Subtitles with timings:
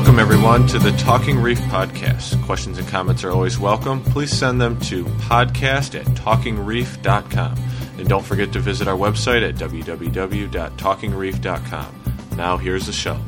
[0.00, 2.42] Welcome, everyone, to the Talking Reef podcast.
[2.46, 4.02] Questions and comments are always welcome.
[4.02, 7.58] Please send them to podcast at talkingreef.com.
[7.98, 11.94] And don't forget to visit our website at www.talkingreef.com.
[12.34, 13.20] Now, here's the show.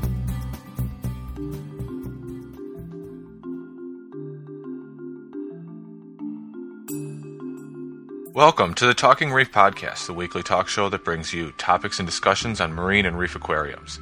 [8.33, 12.09] Welcome to the Talking Reef Podcast, the weekly talk show that brings you topics and
[12.09, 14.01] discussions on marine and reef aquariums.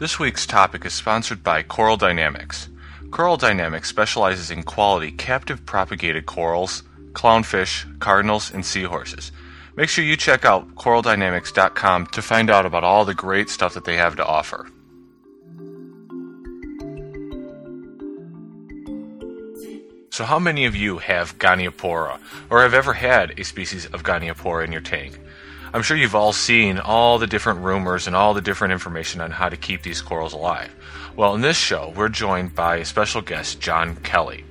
[0.00, 2.70] This week's topic is sponsored by Coral Dynamics.
[3.10, 9.30] Coral Dynamics specializes in quality captive propagated corals, clownfish, cardinals, and seahorses.
[9.76, 13.84] Make sure you check out coraldynamics.com to find out about all the great stuff that
[13.84, 14.70] they have to offer.
[20.08, 24.64] So, how many of you have Goniopora or have ever had a species of Goniopora
[24.64, 25.20] in your tank?
[25.72, 29.30] I'm sure you've all seen all the different rumors and all the different information on
[29.30, 30.74] how to keep these corals alive.
[31.14, 34.44] Well, in this show, we're joined by a special guest, John Kelly.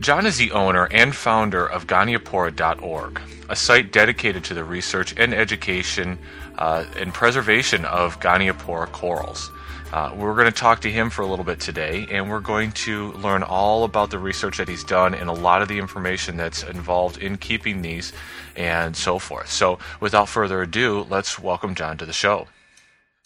[0.00, 5.34] John is the owner and founder of Goniopora.org, a site dedicated to the research and
[5.34, 6.18] education
[6.56, 9.50] uh, and preservation of Goniopora corals.
[9.90, 12.70] Uh, we're going to talk to him for a little bit today, and we're going
[12.72, 16.36] to learn all about the research that he's done and a lot of the information
[16.36, 18.12] that's involved in keeping these
[18.54, 19.50] and so forth.
[19.50, 22.48] So, without further ado, let's welcome John to the show.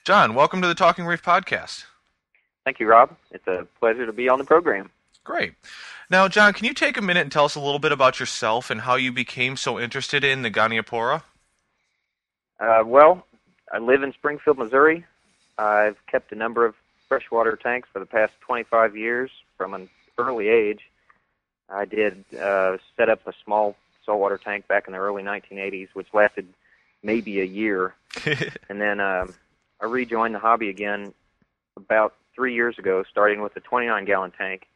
[0.04, 1.84] John, welcome to the Talking Reef podcast.
[2.64, 3.16] Thank you, Rob.
[3.32, 4.88] It's a pleasure to be on the program.
[5.24, 5.54] Great.
[6.10, 8.70] Now, John, can you take a minute and tell us a little bit about yourself
[8.70, 11.22] and how you became so interested in the Goniopora?
[12.60, 13.26] Uh, well,
[13.72, 15.04] I live in Springfield, Missouri.
[15.62, 16.74] I've kept a number of
[17.08, 20.80] freshwater tanks for the past 25 years from an early age.
[21.68, 26.08] I did uh, set up a small saltwater tank back in the early 1980s, which
[26.12, 26.48] lasted
[27.02, 27.94] maybe a year.
[28.68, 29.34] and then um,
[29.80, 31.14] I rejoined the hobby again
[31.76, 34.66] about three years ago, starting with a 29 gallon tank.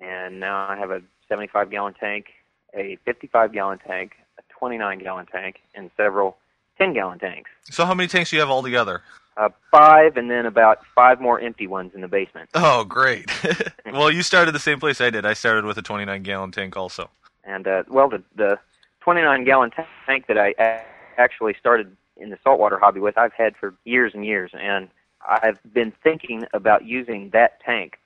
[0.00, 2.26] And now I have a 75 gallon tank,
[2.74, 6.36] a 55 gallon tank, a 29 gallon tank, and several
[6.78, 7.50] 10 gallon tanks.
[7.64, 9.02] So, how many tanks do you have altogether?
[9.36, 12.48] Uh, five, and then about five more empty ones in the basement.
[12.54, 13.30] Oh, great.
[13.92, 15.26] well, you started the same place I did.
[15.26, 17.10] I started with a 29 gallon tank also.
[17.44, 18.58] And, uh, well, the, the
[19.00, 19.70] 29 gallon
[20.06, 20.82] tank that I a-
[21.18, 24.50] actually started in the saltwater hobby with, I've had for years and years.
[24.54, 24.88] And
[25.28, 27.98] I've been thinking about using that tank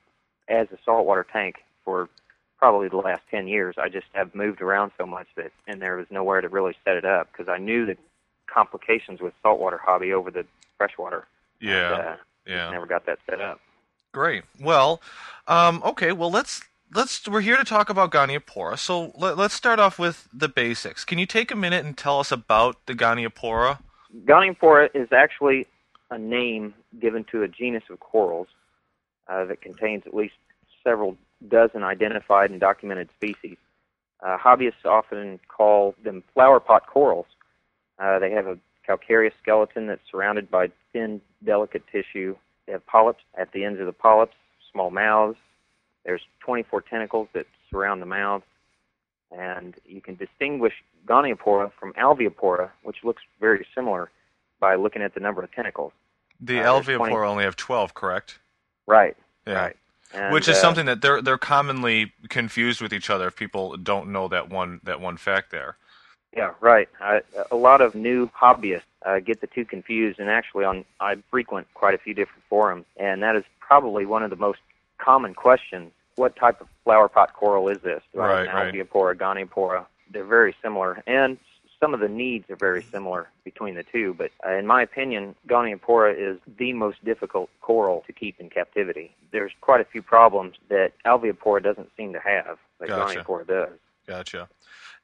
[0.49, 2.09] as a saltwater tank for
[2.59, 3.75] probably the last 10 years.
[3.77, 6.95] I just have moved around so much that, and there was nowhere to really set
[6.95, 7.97] it up because I knew the
[8.53, 10.45] complications with saltwater hobby over the
[10.77, 11.27] freshwater.
[11.59, 11.93] Yeah.
[11.93, 12.69] And, uh, yeah.
[12.71, 13.59] Never got that set up.
[14.11, 14.43] Great.
[14.59, 15.01] Well,
[15.47, 16.11] um, okay.
[16.11, 16.61] Well, let's
[16.93, 18.77] let's we're here to talk about Goniopora.
[18.77, 21.05] So let, us start off with the basics.
[21.05, 23.79] Can you take a minute and tell us about the Goniopora?
[24.25, 25.67] Goniopora is actually
[26.09, 28.47] a name given to a genus of corals
[29.29, 30.33] uh, that contains at least
[30.83, 31.17] several
[31.47, 33.57] dozen identified and documented species.
[34.21, 37.25] Uh, hobbyists often call them flower pot corals.
[37.99, 42.35] Uh, they have a calcareous skeleton that's surrounded by thin, delicate tissue.
[42.65, 44.35] They have polyps at the ends of the polyps,
[44.71, 45.37] small mouths.
[46.05, 48.43] There's 24 tentacles that surround the mouth.
[49.31, 50.73] And you can distinguish
[51.07, 54.09] Goniopora from Alveopora, which looks very similar
[54.59, 55.93] by looking at the number of tentacles.
[56.39, 58.39] The Uh, Alveopora 20 only have 12, correct?
[58.87, 59.15] Right.
[59.47, 59.53] Yeah.
[59.53, 59.77] Right.
[60.13, 63.77] And, Which is uh, something that they're they're commonly confused with each other if people
[63.77, 65.77] don't know that one that one fact there.
[66.35, 66.87] Yeah, right.
[66.99, 67.21] I,
[67.51, 71.67] a lot of new hobbyists uh, get the two confused, and actually, on I frequent
[71.73, 74.59] quite a few different forums, and that is probably one of the most
[74.97, 75.91] common questions.
[76.15, 78.01] What type of flower pot coral is this?
[78.13, 78.73] Right, an right.
[78.73, 79.85] Alveopora, Goniopora?
[80.11, 81.37] They're very similar, and
[81.81, 84.13] some of the needs are very similar between the two.
[84.13, 89.15] But uh, in my opinion, Goniopora is the most difficult coral to keep in captivity.
[89.31, 93.19] There's quite a few problems that Alveopora doesn't seem to have, but Gotcha.
[93.19, 93.69] Goniopora does.
[94.07, 94.47] Gotcha.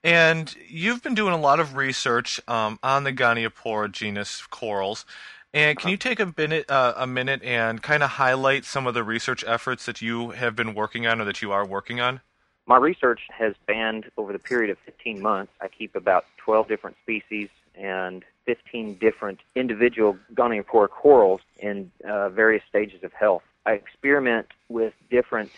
[0.04, 5.06] And you've been doing a lot of research um, on the Goniopora genus corals.
[5.54, 8.94] And can you take a minute, uh, a minute, and kind of highlight some of
[8.94, 12.22] the research efforts that you have been working on, or that you are working on?
[12.68, 15.54] My research has spanned over the period of 15 months.
[15.62, 22.64] I keep about 12 different species and 15 different individual Goniopora corals in uh, various
[22.68, 23.44] stages of health.
[23.66, 25.52] I experiment with different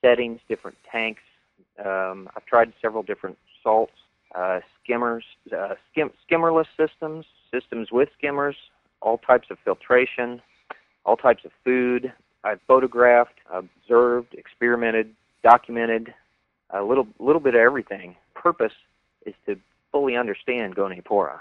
[0.00, 1.22] settings, different tanks.
[1.84, 3.92] Um, I've tried several different salts,
[4.34, 5.24] uh, skimmers,
[5.56, 8.56] uh, skim- skimmerless systems, systems with skimmers,
[9.00, 10.40] all types of filtration,
[11.04, 12.12] all types of food.
[12.44, 16.14] I've photographed, observed, experimented, documented,
[16.70, 18.16] a little little bit of everything.
[18.34, 18.72] Purpose
[19.26, 19.58] is to
[19.92, 21.40] fully understand Goniopora,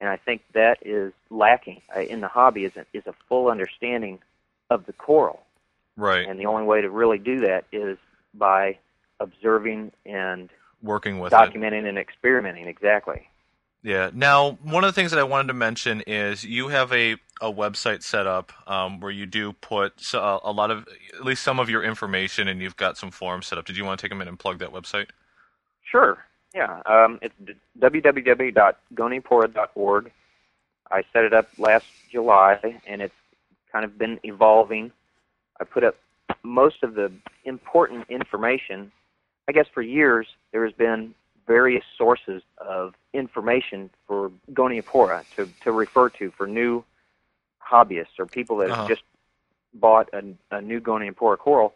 [0.00, 2.64] and I think that is lacking uh, in the hobby.
[2.64, 4.18] is a, is a full understanding
[4.70, 5.40] of the coral.
[5.96, 6.26] Right.
[6.26, 7.98] And the only way to really do that is
[8.34, 8.78] by
[9.20, 10.50] observing and
[10.84, 11.88] working with documenting it.
[11.88, 12.68] and experimenting.
[12.68, 13.28] Exactly.
[13.82, 14.10] Yeah.
[14.14, 17.52] Now, one of the things that I wanted to mention is you have a, a
[17.52, 21.58] website set up um, where you do put a, a lot of, at least some
[21.58, 23.66] of your information, and you've got some forums set up.
[23.66, 25.08] Did you want to take a minute and plug that website?
[25.82, 26.24] Sure.
[26.54, 26.80] Yeah.
[26.86, 27.34] Um, it's
[27.78, 30.12] www.goniopora.org.
[30.90, 33.14] I set it up last July, and it's
[33.70, 34.92] kind of been evolving.
[35.60, 35.96] I put up
[36.42, 37.12] most of the
[37.44, 38.90] important information.
[39.48, 41.14] I guess for years there has been
[41.46, 46.84] various sources of information for Goniopora to, to refer to for new
[47.60, 48.80] hobbyists or people that Uh-huh.
[48.82, 49.02] have just
[49.74, 51.74] bought a, a new Goniopora coral.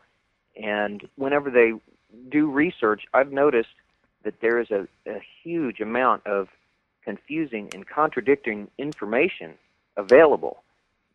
[0.61, 1.73] And whenever they
[2.31, 3.69] do research, I've noticed
[4.25, 6.49] that there is a, a huge amount of
[7.05, 9.55] confusing and contradicting information
[9.97, 10.63] available,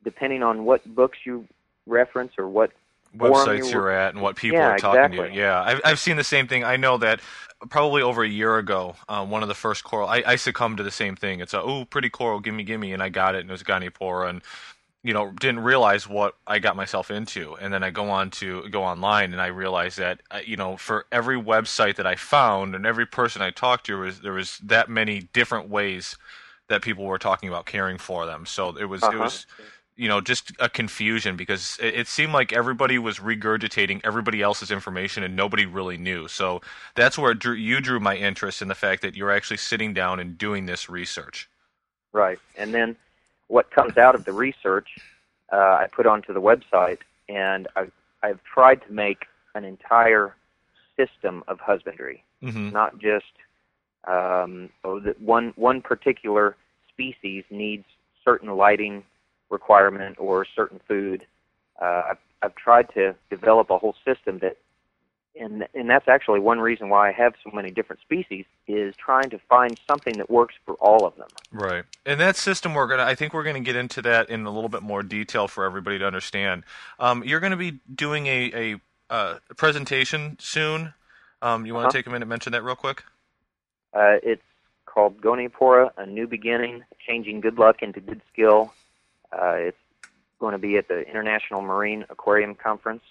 [0.04, 1.48] depending on what books you
[1.88, 2.72] reference or what
[3.18, 5.30] Websites you you're at and what people Yeah, are talking to exactly.
[5.30, 5.30] you.
[5.42, 6.64] Yeah, I've, I've seen the same thing.
[6.64, 7.22] I know that
[7.70, 10.84] probably over a year ago, uh, one of the first coral, I, I succumbed to
[10.84, 11.40] the same thing.
[11.40, 14.30] It's a, oh, pretty coral, gimme, gimme, and I got it, and it was Goniopora,
[14.30, 14.42] and
[15.04, 17.56] you know, didn't realize what I got myself into.
[17.58, 20.78] And then I go on to go online and I realize that, uh, you know,
[20.78, 24.60] for every website that I found and every person I talked to, was, there was
[24.60, 26.18] that many different ways
[26.70, 28.46] that people were talking about caring for them.
[28.46, 29.18] So it was, it Uh-huh.
[29.18, 29.46] was,
[29.96, 34.72] you know, just a confusion because it, it seemed like everybody was regurgitating everybody else's
[34.72, 36.28] information and nobody really knew.
[36.28, 36.62] So
[36.96, 40.20] that's where drew, you drew my interest in the fact that you're actually sitting down
[40.20, 41.50] and doing this research.
[42.12, 42.40] Right.
[42.58, 42.96] And then
[43.48, 44.90] what comes out of the research,
[45.52, 47.00] uh, I put onto the website,
[47.30, 47.92] and I've,
[48.24, 49.26] I've tried to make
[49.56, 50.36] an entire
[50.98, 53.26] system of husbandry, hmm not just
[54.06, 56.56] um, oh, one one particular
[56.90, 57.86] species needs
[58.24, 59.04] certain lighting
[59.54, 61.26] requirement or certain food.
[61.82, 64.58] Uh, I've, I've tried to develop a whole system that,
[65.40, 69.30] and and that's actually one reason why I have so many different species is trying
[69.32, 71.30] to find something that works for all of them.
[71.52, 71.86] Right.
[72.06, 73.04] And that system, we're gonna.
[73.04, 75.98] I think we're gonna get into that in a little bit more detail for everybody
[76.00, 76.64] to understand.
[77.00, 80.94] Um, you're gonna be doing a a uh, presentation soon.
[81.42, 81.98] Um, you want to Uh-huh.
[81.98, 83.04] take a minute and mention that real quick?
[83.94, 84.42] Uh, it's
[84.86, 88.74] called Goniopora, A New Beginning, Changing Good Luck into Good Skill.
[89.34, 89.78] Uh, it's
[90.40, 93.04] going to be at the International Marine Aquarium Conference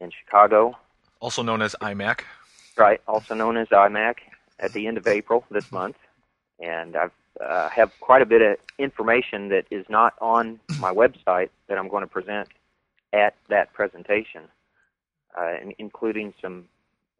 [0.00, 0.76] in Chicago,
[1.20, 2.20] Also known as IMAC.
[2.76, 3.00] right?
[3.06, 4.16] Also known as IMAC,
[4.58, 5.96] at the end of April this month.
[6.60, 7.12] And I've
[7.44, 11.88] uh, have quite a bit of information that is not on my website that I'm
[11.88, 12.48] going to present
[13.12, 14.42] at that presentation,
[15.38, 16.66] uh, in- including some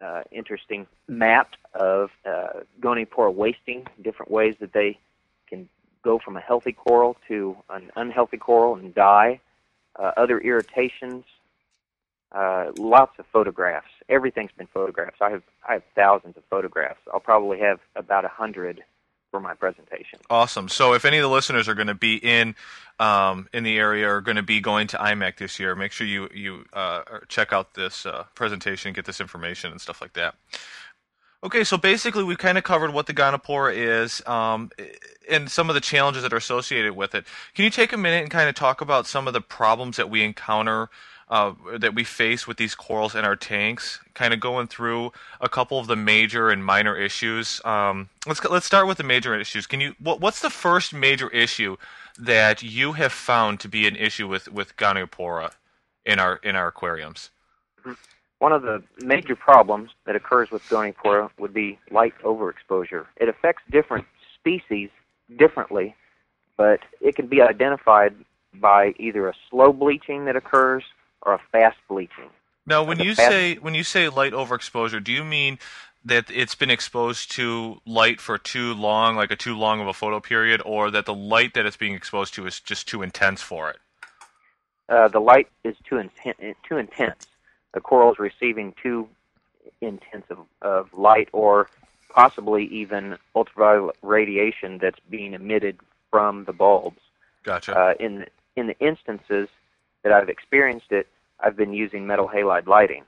[0.01, 4.99] uh, interesting map of uh, Goniopora wasting, different ways that they
[6.05, 9.41] go from a healthy coral to an unhealthy coral and die,
[9.99, 11.25] uh, other irritations,
[12.33, 13.89] uh, lots of photographs.
[14.09, 15.23] Everything's been photographed.
[15.23, 17.01] I have I have thousands of photographs.
[17.13, 18.83] I'll probably have about a hundred
[19.31, 20.21] for my presentation.
[20.31, 20.69] Awesome.
[20.69, 22.55] So if any of the listeners are going to be in
[23.01, 26.07] um, in the area or going to be going to IMAC this year, make sure
[26.07, 30.35] you you uh, check out this uh, presentation, get this information and stuff like that.
[31.45, 34.71] Okay, so basically we kind of covered what the Goniopora is um,
[35.29, 37.27] and some of the challenges that are associated with it.
[37.55, 40.09] Can you take a minute and kind of talk about some of the problems that
[40.09, 40.89] we encounter,
[41.29, 44.01] uh, that we face with these corals in our tanks?
[44.15, 47.61] Kind of going through a couple of the major and minor issues.
[47.63, 49.67] Um, let's let's start with the major issues.
[49.67, 51.77] Can you what, what's the first major issue
[52.19, 55.53] that you have found to be an issue with with Goniopora
[56.07, 57.29] in our in our aquariums?
[58.45, 63.07] One of the major problems that occurs with Goniopora would be light overexposure.
[63.17, 64.05] It affects different
[64.39, 64.91] species
[65.39, 65.97] differently,
[66.59, 68.15] but it can be identified
[68.53, 70.85] by either a slow bleaching that occurs
[71.23, 72.29] or a fast bleaching.
[72.67, 75.59] Now, when you say when you say light overexposure, do you mean
[76.05, 79.95] that it's been exposed to light for too long, like a too long of a
[79.95, 83.41] photo period, or that the light that it's being exposed to is just too intense
[83.41, 83.79] for it?
[84.91, 87.27] Uh, the light is too, inten- too intense.
[87.75, 89.09] The coral is receiving too
[89.81, 91.69] intense of, of light or
[92.09, 95.79] possibly even ultraviolet radiation that's being emitted
[96.11, 97.01] from the bulbs.
[97.43, 97.77] Gotcha.
[97.77, 98.27] Uh, in
[98.57, 99.49] in the instances
[100.03, 101.09] that I've experienced it,
[101.41, 103.03] I've been using metal halide lighting,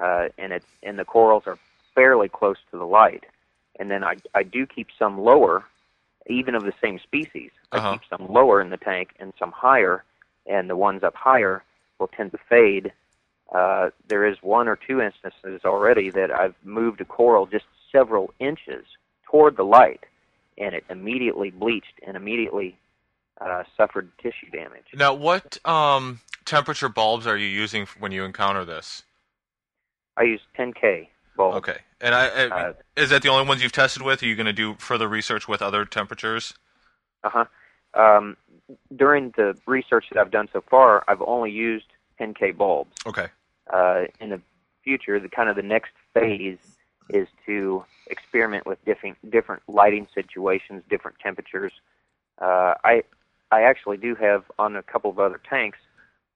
[0.00, 1.58] uh, and it's and the corals are
[1.94, 3.24] fairly close to the light.
[3.78, 5.64] And then I I do keep some lower,
[6.26, 7.50] even of the same species.
[7.72, 7.90] Uh-huh.
[7.90, 10.02] I keep some lower in the tank and some higher,
[10.46, 11.62] and the ones up higher
[11.98, 12.92] will tend to fade.
[13.54, 18.32] Uh, there is one or two instances already that I've moved a coral just several
[18.38, 18.84] inches
[19.24, 20.04] toward the light,
[20.58, 22.76] and it immediately bleached and immediately
[23.40, 24.84] uh, suffered tissue damage.
[24.94, 29.02] now, what um, temperature bulbs are you using when you encounter this?
[30.16, 31.56] I use 10K bulbs.
[31.58, 34.22] Okay, and I, I Uh, is that the only ones you've tested with?
[34.22, 36.52] Are you going to do further research with other temperatures?
[37.24, 37.44] Uh huh.
[37.94, 38.36] Um,
[38.94, 41.86] during the research that I've done so far, I've only used
[42.20, 42.94] 10K bulbs.
[43.06, 43.28] Okay.
[43.72, 44.40] Uh, in the
[44.82, 46.58] future, the kind of the next phase
[47.10, 51.72] is to experiment with different different lighting situations, different temperatures.
[52.40, 53.02] Uh, I
[53.50, 55.78] I actually do have on a couple of other tanks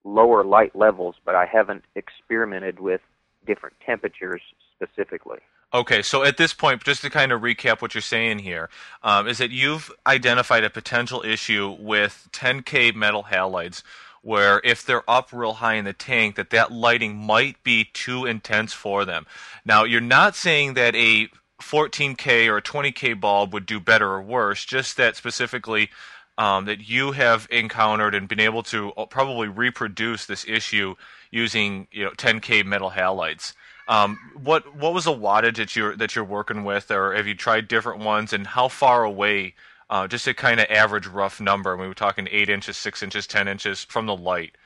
[0.05, 3.01] lower light levels, but I haven't experimented with
[3.47, 4.43] different temperatures
[4.75, 5.39] specifically.
[5.75, 8.69] Okay, so at this point, just to kind of recap what you're saying here,
[9.03, 13.83] um, is that you've identified a potential issue with 10K metal halides,
[14.23, 18.25] where if they're up real high in the tank, that that lighting might be too
[18.25, 19.27] intense for them.
[19.65, 21.29] Now, you're not saying that a
[21.61, 25.91] 14K or a 20K bulb would do better or worse, just that specifically
[26.39, 30.95] um, that you have encountered and been able to uh, probably reproduce this issue
[31.31, 33.55] using you know 10K metal halides.
[33.89, 37.35] Um, what what was the wattage that you're that you're working with, or have you
[37.35, 39.55] tried different ones, and how far away?
[39.93, 41.77] Uh, just a kind of average rough number.
[41.77, 44.57] We were talking eight inches, six inches, ten inches from the light.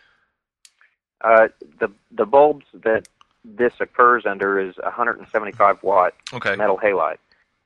[1.21, 1.49] Uh,
[1.81, 3.09] the the bulbs that
[3.45, 6.55] this occurs under is 175 watt Okay.
[6.55, 7.17] metal halide.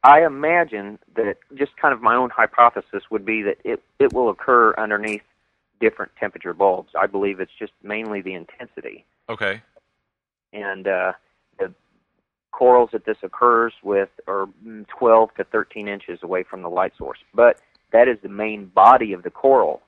[0.03, 4.31] I imagine that just kind of my own hypothesis would be that it, it will
[4.31, 5.23] occur underneath
[5.81, 6.93] different temperature bulbs.
[6.99, 9.05] I believe it's just mainly the intensity.
[9.29, 9.61] Okay.
[10.55, 11.13] And uh,
[12.53, 16.93] corals that this occurs with are mm, 12 to 13 inches away from the light
[16.99, 17.19] source.
[17.35, 17.61] But
[17.93, 19.83] that is the main body of the coral.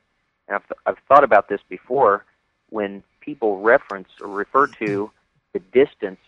[0.49, 2.25] And I've, I've thought about this before
[2.71, 5.11] when people reference or refer to
[5.52, 6.19] the distance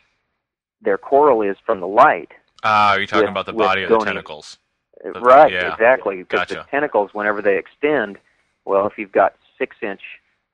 [0.82, 2.30] their coral is from the light.
[2.62, 4.58] Ah, are you talking With- about the body of the tentacles?
[5.04, 5.72] Uh, Right, yeah.
[5.72, 6.22] exactly.
[6.22, 8.18] Because the tentacles, whenever they extend,
[8.64, 10.00] well, if you've got six-inch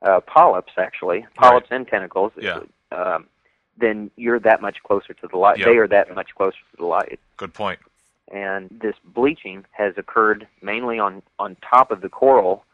[0.02, 2.60] uh, polyps, actually, polyps and tentacles, Yeah.
[2.92, 3.26] um,
[3.80, 5.58] then you're that much closer to the light.
[5.58, 5.66] Yep.
[5.66, 7.18] They are that much closer to the light.
[7.36, 7.80] Good point.
[8.32, 12.64] And this bleaching has occurred mainly on on top of the coral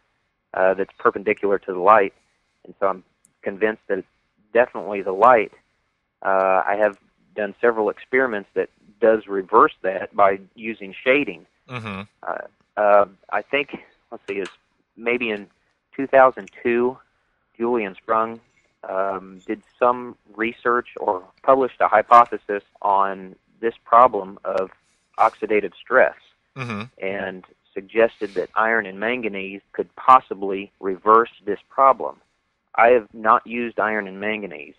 [0.52, 2.12] uh, that's perpendicular to the light,
[2.64, 3.04] and so I'm
[3.42, 4.08] convinced that it's
[4.52, 5.52] definitely the light.
[6.22, 6.98] Uh, I have
[7.34, 8.68] done several experiments that
[9.00, 11.46] does reverse that by using shading.
[11.68, 12.02] Mm-hmm.
[12.76, 13.78] Uh, I think
[14.10, 14.48] let's see, is
[14.96, 15.46] maybe in
[15.96, 16.98] 2002,
[17.56, 18.40] Julian Sprung
[18.88, 24.70] um, did some research or published a hypothesis on this problem of
[25.18, 26.14] oxidative stress
[26.56, 26.84] Mm-hmm.
[27.06, 32.16] and suggested that iron and manganese could possibly reverse this problem.
[32.74, 34.74] I have not used iron and manganese,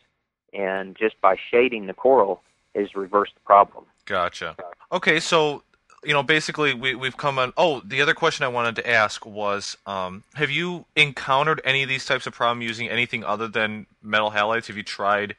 [0.54, 2.42] and just by shading the coral
[2.74, 3.86] has reversed the problem.
[4.06, 4.56] Gotcha.
[4.92, 5.62] Okay, so
[6.08, 7.52] you know, basically, we we've come on.
[7.58, 11.90] Oh, the other question I wanted to ask was, um, have you encountered any of
[11.90, 14.68] these types of problem using anything other than metal halides?
[14.68, 15.36] Have you tried,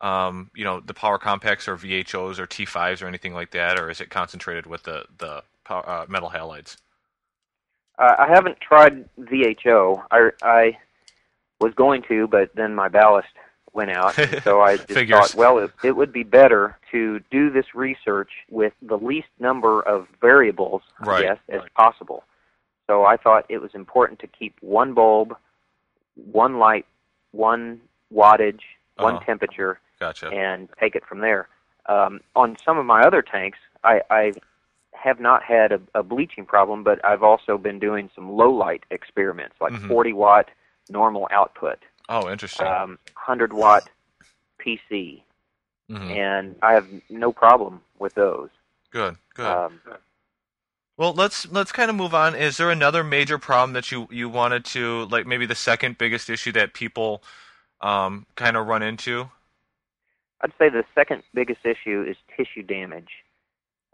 [0.00, 3.90] um, you know, the power compacts or VHOs or T5s or anything like that, or
[3.90, 6.76] is it concentrated with the the power, uh, metal halides?
[7.98, 10.00] Uh, I haven't tried VHO.
[10.12, 10.78] I, I
[11.58, 13.34] was going to, but then my ballast
[13.74, 14.14] went out,
[14.44, 18.72] so I just thought, well, it, it would be better to do this research with
[18.80, 21.24] the least number of variables, Right.
[21.24, 22.24] I guess, as possible.
[22.86, 25.36] So I thought it was important to keep one bulb,
[26.30, 26.86] one light,
[27.32, 27.80] one
[28.12, 28.60] wattage,
[28.96, 29.24] one Uh-huh.
[29.24, 30.28] temperature, Gotcha.
[30.30, 31.48] and take it from there.
[31.86, 34.32] Um, on some of my other tanks, I, I
[34.92, 38.84] have not had a, a bleaching problem, but I've also been doing some low light
[38.90, 39.88] experiments, like Mhm.
[39.88, 40.48] 40 watt
[40.88, 42.66] normal output, oh, interesting.
[42.66, 43.88] um, 100 watt
[44.60, 45.22] PC,
[45.90, 48.48] hmm and I have no problem with those.
[48.90, 49.16] Good.
[49.34, 49.46] Good.
[49.46, 49.80] Um,
[50.96, 52.34] Well, let's let's kind of move on.
[52.36, 56.30] Is there another major problem that you you wanted to like maybe the second biggest
[56.30, 57.22] issue that people
[57.80, 59.28] um, kind of run into?
[60.40, 63.10] I'd say the second biggest issue is tissue damage.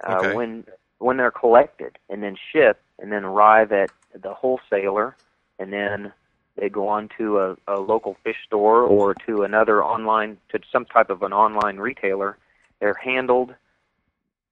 [0.06, 0.34] Uh, Okay.
[0.34, 0.64] When
[0.98, 5.16] when they're collected and then shipped and then arrive at the wholesaler
[5.58, 6.12] and then
[6.56, 10.84] they go on to a, a local fish store or to another online to some
[10.84, 12.36] type of an online retailer,
[12.80, 13.54] they're handled.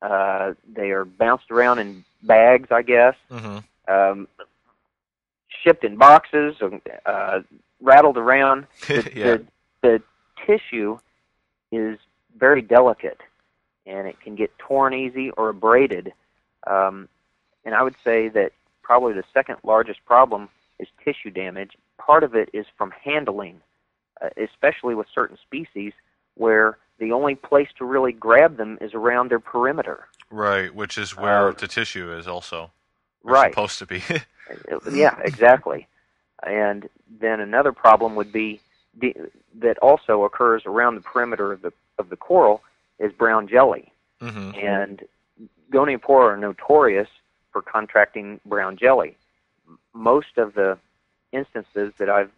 [0.00, 3.92] Uh, they are bounced around in bags, I guess, Mm-hmm.
[3.92, 4.28] um,
[5.64, 6.54] shipped in boxes,
[7.04, 7.40] uh,
[7.80, 9.24] rattled around the, yeah.
[9.24, 9.44] the,
[9.82, 10.02] the
[10.46, 10.98] tissue
[11.72, 11.98] is
[12.38, 13.20] very delicate
[13.86, 16.12] and it can get torn easy or abraded.
[16.66, 17.08] Um,
[17.64, 18.52] and I would say that
[18.82, 21.72] probably the second largest problem is tissue damage.
[21.98, 23.60] Part of it is from handling,
[24.22, 25.92] uh, especially with certain species
[26.34, 30.06] where the only place to really grab them is around their perimeter.
[30.30, 32.70] Right, which is where Uh, the tissue is also
[33.22, 33.52] Right.
[33.52, 34.02] supposed to be.
[34.50, 35.86] Uh, Yeah, exactly.
[36.42, 36.88] And
[37.20, 38.60] then another problem would be
[38.98, 39.14] de-
[39.56, 42.62] that also occurs around the perimeter of the of the coral
[42.98, 45.06] is brown jelly, hmm and
[45.70, 47.08] goniopora are notorious
[47.52, 49.18] for contracting brown jelly.
[49.92, 50.78] Most of the
[51.32, 52.30] instances that I've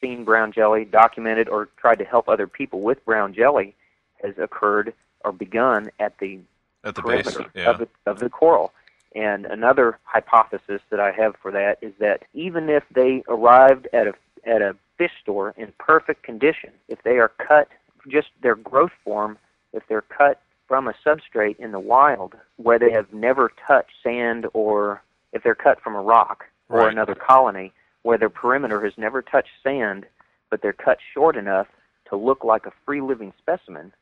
[0.00, 3.74] seen brown jelly documented or tried to help other people with brown jelly
[4.22, 4.92] has occurred
[5.24, 6.38] or begun at the
[6.84, 7.70] At the base, yeah.
[7.70, 8.72] of the of the coral.
[9.14, 14.06] And another hypothesis that I have for that is that even if they arrived at
[14.06, 14.14] a
[14.46, 17.68] at a fish store in perfect condition, if they are cut
[18.08, 19.36] just their growth form,
[19.72, 24.46] if they're cut from a substrate in the wild where they have never touched sand
[24.54, 25.02] or
[25.32, 26.92] if they're cut from a rock or Right.
[26.92, 30.06] another colony where their perimeter has never touched sand,
[30.50, 31.68] but they're cut short enough
[32.08, 33.92] to look like a free living specimen,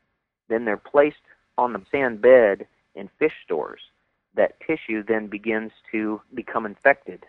[0.47, 1.17] then they're placed
[1.57, 3.81] on the sand bed in fish stores.
[4.35, 7.25] That tissue then begins to become infected.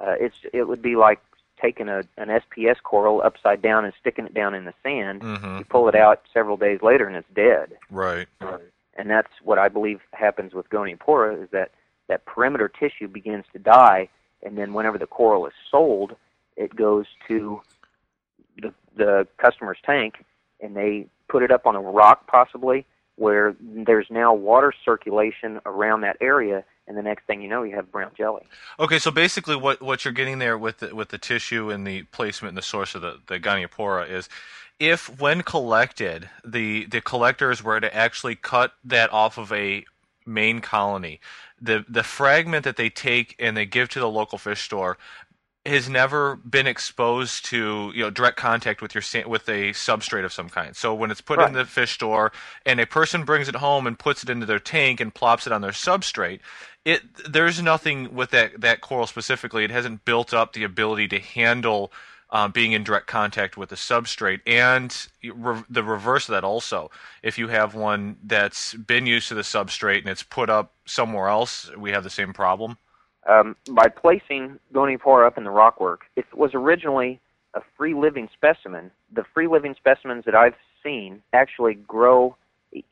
[0.00, 1.20] Uh, it's it would be like
[1.60, 5.22] taking a an SPS coral upside down and sticking it down in the sand.
[5.22, 7.76] hmm You pull it out several days later and it's dead.
[7.90, 8.28] Right.
[8.94, 11.70] And that's what I believe happens with goniopora is that
[12.08, 14.08] that perimeter tissue begins to die,
[14.42, 16.16] and then whenever the coral is sold,
[16.56, 17.60] it goes to
[18.60, 20.24] the the customer's tank,
[20.60, 22.84] and they put it up on a rock possibly
[23.16, 27.76] where there's now water circulation around that area, and the next thing you know, you
[27.76, 28.42] have brown jelly.
[28.78, 32.04] Okay, so basically, what what you're getting there with the, with the tissue and the
[32.04, 34.28] placement and the source of the the goniopora is,
[34.78, 39.84] if when collected, the the collectors were to actually cut that off of a
[40.26, 41.20] main colony,
[41.60, 44.96] the the fragment that they take and they give to the local fish store
[45.66, 50.32] has never been exposed to you know direct contact with your with a substrate of
[50.32, 50.74] some kind.
[50.74, 52.32] So when it's put in the fish store
[52.64, 55.52] and a person brings it home and puts it into their tank and plops it
[55.52, 56.40] on their substrate,
[56.84, 59.64] it there's nothing with that that coral specifically.
[59.64, 61.92] It hasn't built up the ability to handle
[62.32, 66.90] um, being in direct contact with the substrate, and re- the reverse of that also.
[67.22, 71.28] If you have one that's been used to the substrate and it's put up somewhere
[71.28, 72.76] else, we have the same problem.
[73.28, 77.20] um, by placing goniopora up in the rockwork, if it was originally
[77.54, 82.36] a free living specimen, the free living specimens that I've seen actually grow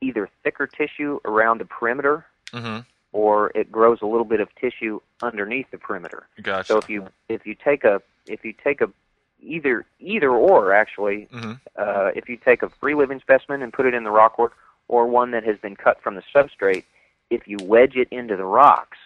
[0.01, 2.79] either thicker tissue around the perimeter hmm
[3.13, 6.27] or it grows a little bit of tissue underneath the perimeter.
[6.43, 6.67] Gotcha.
[6.67, 8.91] So if you if you take a if you take a
[9.41, 13.87] either either or actually hmm uh, if you take a free living specimen and put
[13.87, 14.51] it in the rockwork
[14.89, 16.83] or one that has been cut from the substrate,
[17.31, 18.99] if you wedge it into the rocks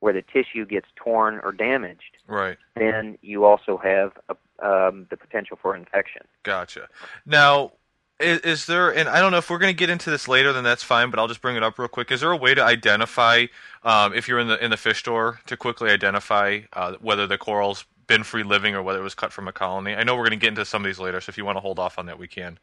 [0.00, 2.56] where the tissue gets torn or damaged, Right.
[2.74, 4.36] then you also have a,
[4.66, 6.22] um, the potential for infection.
[6.42, 6.88] Gotcha.
[7.26, 7.72] Now,
[8.20, 10.52] is, is there, and I don't know if we're going to get into this later,
[10.52, 12.10] then that's fine, but I'll just bring it up real quick.
[12.10, 13.46] Is there a way to identify,
[13.82, 17.36] um, if you're in the in the fish store, to quickly identify uh, whether the
[17.36, 19.94] coral's been free living or whether it was cut from a colony?
[19.94, 21.56] I know we're going to get into some of these later, so if you want
[21.56, 22.58] to hold off on that, we can.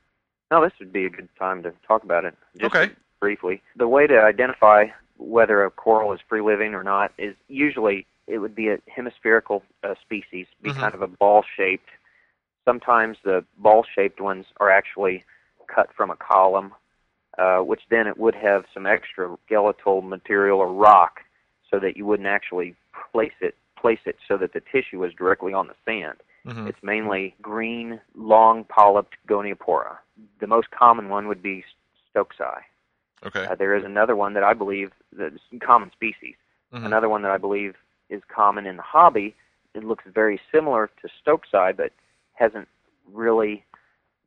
[0.51, 2.35] No, this would be a good time to talk about it.
[2.57, 2.91] Just Okay.
[3.19, 3.61] briefly.
[3.75, 8.37] The way to identify whether a coral is free living or not is usually it
[8.37, 10.79] would be a hemispherical uh, species, be Mhm.
[10.79, 11.89] kind of a ball shaped.
[12.65, 15.23] Sometimes the ball shaped ones are actually
[15.67, 16.73] cut from a column,
[17.37, 21.21] uh, which then it would have some extra skeletal material or rock
[21.69, 22.75] so that you wouldn't actually
[23.11, 26.17] place it place it so that the tissue is directly on the sand.
[26.45, 29.97] hmm It's mainly green, long polyped goniopora.
[30.39, 31.65] The most common one would be
[32.15, 32.61] stokesi.
[33.25, 33.45] Okay.
[33.45, 36.35] Uh, there is another one that I believe that's common species.
[36.73, 36.85] Mhm.
[36.85, 37.75] Another one that I believe
[38.09, 39.35] is common in the hobby.
[39.73, 41.91] It looks very similar to stokesi, but
[42.33, 42.67] hasn't
[43.11, 43.63] really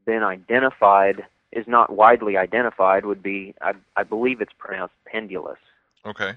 [0.04, 1.24] been identified.
[1.52, 3.06] Is not widely identified.
[3.06, 5.58] Would be I, I believe it's pronounced pendulous.
[6.04, 6.32] Okay.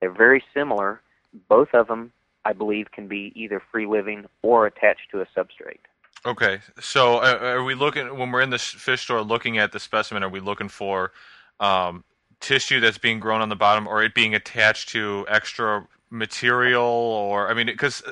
[0.00, 1.00] They're very similar.
[1.48, 2.12] Both of them,
[2.46, 5.80] I believe, can be either free living or attached to a substrate.
[6.24, 6.60] Okay.
[6.80, 10.22] So, uh, are we looking when we're in the fish store looking at the specimen?
[10.22, 11.12] Are we looking for
[11.58, 12.04] um,
[12.40, 17.48] tissue that's being grown on the bottom, or it being attached to extra material, or
[17.48, 18.02] I mean, because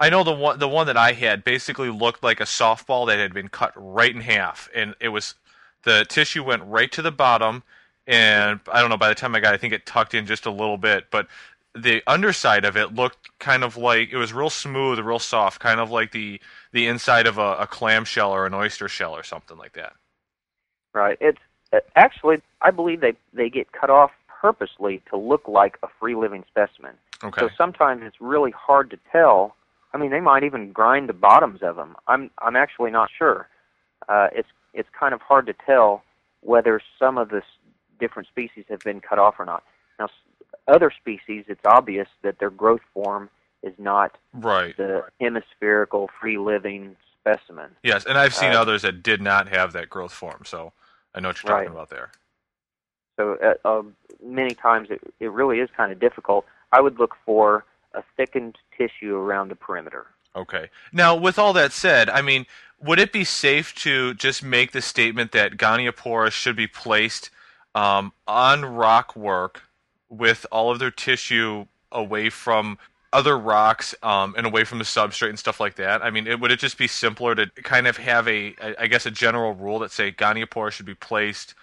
[0.00, 3.18] I know the one the one that I had basically looked like a softball that
[3.18, 5.34] had been cut right in half, and it was
[5.84, 7.62] the tissue went right to the bottom,
[8.06, 8.96] and I don't know.
[8.96, 11.28] By the time I got, I think it tucked in just a little bit, but
[11.74, 15.80] the underside of it looked kind of like it was real smooth, real soft, kind
[15.80, 16.40] of like the
[16.72, 19.92] the inside of a, a clam shell or an oyster shell or something like that.
[20.92, 21.18] Right.
[21.20, 21.38] It's
[21.72, 26.14] uh, actually I believe they they get cut off purposely to look like a free
[26.14, 26.92] living specimen.
[27.22, 27.40] Okay.
[27.40, 29.56] So sometimes it's really hard to tell.
[29.92, 31.96] I mean, they might even grind the bottoms of them.
[32.06, 33.48] I'm I'm actually not sure.
[34.08, 36.02] Uh, it's it's kind of hard to tell
[36.42, 37.42] whether some of the
[37.98, 39.62] different species have been cut off or not.
[39.98, 40.08] Now,
[40.68, 43.30] other species, it's obvious that their growth form
[43.62, 44.76] is not right.
[44.76, 47.70] the hemispherical, free living specimen.
[47.82, 50.72] Yes, and I've seen Uh, others that did not have that growth form, so
[51.14, 51.74] I know what you're talking Right.
[51.74, 52.10] about there.
[53.16, 53.82] So uh, uh,
[54.22, 56.44] many times it, it really is kind of difficult.
[56.72, 57.64] I would look for
[57.94, 60.06] a thickened tissue around the perimeter.
[60.36, 60.68] Okay.
[60.92, 62.44] Now, with all that said, I mean,
[62.82, 67.30] would it be safe to just make the statement that Goniopora should be placed
[67.74, 69.62] um, on rock work
[70.08, 72.78] with all of their tissue away from
[73.12, 76.02] other rocks um, and away from the substrate and stuff like that?
[76.02, 79.06] I mean, it, would it just be simpler to kind of have a, I guess,
[79.06, 81.54] a general rule that say Goniopora should be placed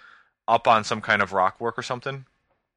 [0.48, 2.24] up on some kind of rock work or something?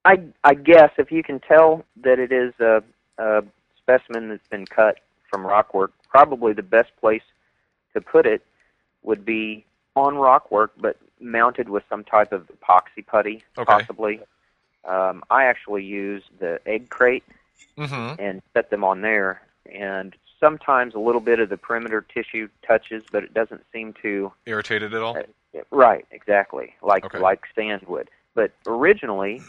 [0.04, 2.84] I I guess if you can tell that it is a,
[3.18, 3.44] a
[3.78, 5.00] specimen that's been cut
[5.30, 7.24] from rockwork, probably the best place
[7.94, 8.46] to put it
[9.04, 13.66] would be on rockwork, but mounted with some type of epoxy putty, Okay.
[13.66, 14.20] possibly.
[14.88, 17.24] Um, I actually use the egg crate
[17.78, 18.22] Mm-hmm.
[18.22, 23.04] and set them on there, and sometimes a little bit of the perimeter tissue touches,
[23.12, 25.18] but it doesn't seem to irritate it at all?
[25.72, 27.20] Right, exactly, like Okay.
[27.20, 28.10] like sand would.
[28.34, 29.42] But originally,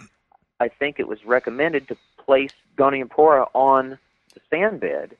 [0.58, 3.96] I think it was recommended to place Goniopora on
[4.34, 5.16] the sand bed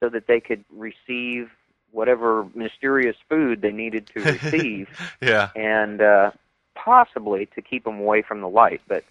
[0.00, 1.50] so that they could receive
[1.92, 4.88] whatever mysterious food they needed to receive,
[5.20, 5.50] Yeah.
[5.54, 6.32] and uh,
[6.74, 8.80] possibly to keep them away from the light.
[8.88, 9.04] But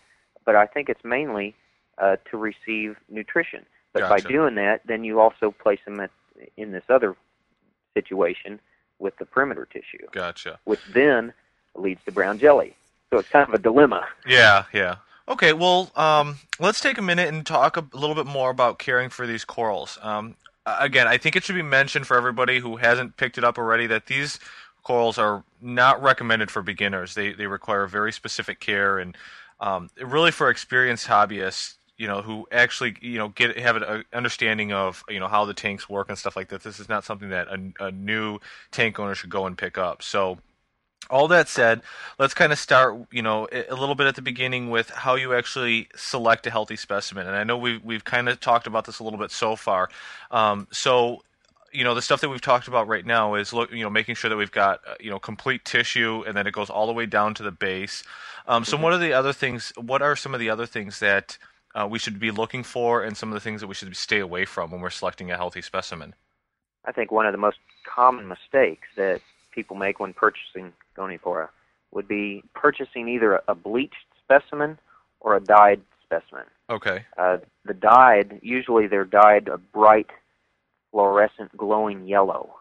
[0.48, 1.54] but I think it's mainly
[2.00, 3.66] uh, to receive nutrition.
[3.94, 4.24] But Gotcha.
[4.24, 6.10] by doing that, then you also place them at,
[6.56, 7.16] in this other
[7.94, 8.60] situation
[8.98, 10.60] with the perimeter tissue Gotcha.
[10.64, 11.34] which then
[11.76, 12.76] leads to brown jelly.
[13.12, 14.08] So it's kind of a dilemma.
[14.26, 14.96] Yeah, yeah.
[15.28, 19.10] Okay, well, um, let's take a minute and talk a little bit more about caring
[19.10, 20.00] for these corals.
[20.02, 23.58] Um, again, I think it should be mentioned for everybody who hasn't picked it up
[23.58, 24.40] already that these
[24.84, 27.14] corals are not recommended for beginners.
[27.14, 29.18] They they require very specific care and
[29.60, 34.72] um, really for experienced hobbyists, you know, who actually you know get have an understanding
[34.72, 36.64] of you know how the tanks work and stuff like that.
[36.64, 38.40] This is not something that a, a new
[38.72, 40.04] tank owner should go and pick up.
[40.04, 40.38] So
[41.10, 41.82] all that said,
[42.20, 45.16] let's kind of start, you know, a a little bit at the beginning with how
[45.16, 47.28] you actually select a healthy specimen.
[47.28, 49.90] And I know we've we've kind of talked about this a little bit so far.
[50.32, 51.24] Um, so,
[51.78, 54.16] you know, the stuff that we've talked about right now is look, you know, making
[54.16, 56.94] sure that we've got uh, you know complete tissue, and then it goes all the
[56.94, 58.04] way down to the base.
[58.48, 59.72] Um, so, what are the other things?
[59.78, 61.38] What are some of the other things that
[61.76, 64.20] uh, we should be looking for, and some of the things that we should stay
[64.20, 66.16] away from when we're selecting a healthy specimen?
[66.84, 71.50] I think one of the most common mistakes that people make when purchasing Goniopora
[71.92, 74.80] would be purchasing either a bleached specimen
[75.20, 76.46] or a dyed specimen.
[76.72, 77.06] Okay.
[77.20, 80.08] Uh, the dyed, usually they're dyed a bright,
[80.92, 82.56] fluorescent, glowing yellow.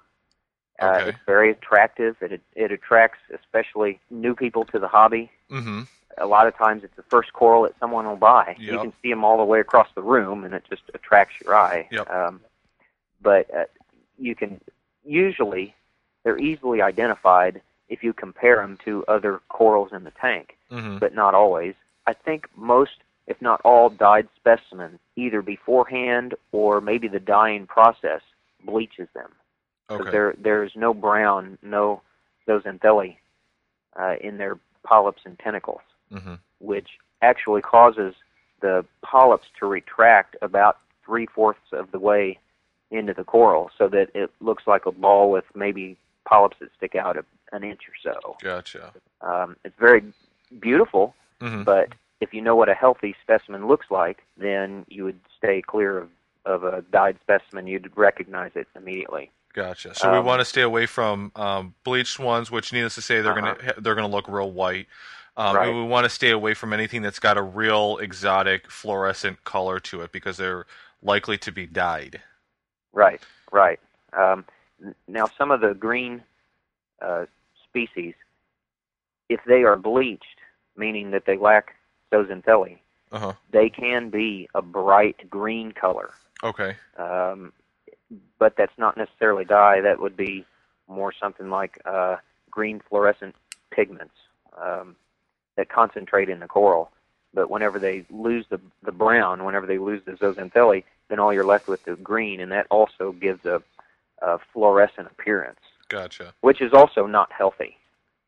[0.81, 1.09] Uh, Okay.
[1.11, 2.17] it's very attractive.
[2.21, 5.31] It it attracts especially new people to the hobby.
[5.51, 5.83] Mm-hmm.
[6.19, 8.57] a lot of times it's the first coral that someone will buy.
[8.59, 11.55] You can see them all the way across the room, and it just attracts your
[11.55, 11.87] eye.
[11.93, 12.11] Yep.
[12.11, 12.41] Um,
[13.23, 13.65] but uh,
[14.19, 14.61] you can
[15.05, 15.75] usually
[16.25, 20.99] they're easily identified if you compare them to other corals in the tank, Mm-hmm.
[20.99, 21.75] but not always.
[22.09, 28.21] I think most, if not all, dyed specimens either beforehand or maybe the dyeing process
[28.65, 29.31] bleaches them.
[29.91, 30.11] Okay.
[30.11, 32.03] There, there's no brown, no
[32.47, 33.17] zooxanthellae
[33.99, 35.81] uh, in their polyps and tentacles
[36.13, 36.35] Mm-hmm.
[36.61, 38.15] which actually causes
[38.61, 42.39] the polyps to retract about three fourths of the way
[42.93, 46.95] into the coral, so that it looks like a ball with maybe polyps that stick
[46.95, 48.37] out a, an inch or so.
[48.41, 48.93] Gotcha.
[49.21, 50.05] Um, it's very
[50.61, 51.65] beautiful, Mm-hmm.
[51.65, 51.89] but
[52.21, 56.09] if you know what a healthy specimen looks like, then you would stay clear of,
[56.45, 57.67] of a dyed specimen.
[57.67, 59.31] You'd recognize it immediately.
[59.53, 59.95] Gotcha.
[59.95, 63.21] So we Um, want to stay away from um, bleached ones, which, needless to say,
[63.23, 64.87] they're gonna they're gonna look real white.
[65.37, 65.59] Um, Uh-huh.
[65.59, 65.75] Right.
[65.75, 70.03] We want to stay away from anything that's got a real exotic fluorescent color to
[70.03, 70.67] it because they're
[71.03, 72.23] likely to be dyed.
[72.93, 73.21] Right,
[73.53, 73.79] right.
[74.13, 74.45] Um,
[75.09, 76.23] now, some of the green
[77.03, 77.27] uh,
[77.65, 78.15] species,
[79.29, 80.41] if they are bleached,
[80.77, 81.76] meaning that they lack
[82.13, 82.79] zooxanthellae,
[83.13, 83.33] Uh huh.
[83.51, 86.11] they can be a bright green color.
[86.43, 86.77] Okay.
[86.97, 87.53] Um,
[88.39, 89.81] but that's not necessarily dye.
[89.81, 90.45] That would be
[90.89, 92.17] more something like uh,
[92.51, 93.35] green fluorescent
[93.71, 94.15] pigments
[94.61, 94.97] um,
[95.57, 96.91] that concentrate in the coral.
[97.35, 101.45] But whenever they lose the the brown, whenever they lose the zooxanthellae, then all you're
[101.47, 103.63] left with the green, and that also gives a,
[104.23, 106.33] a fluorescent appearance, Gotcha.
[106.41, 107.77] which is also not healthy.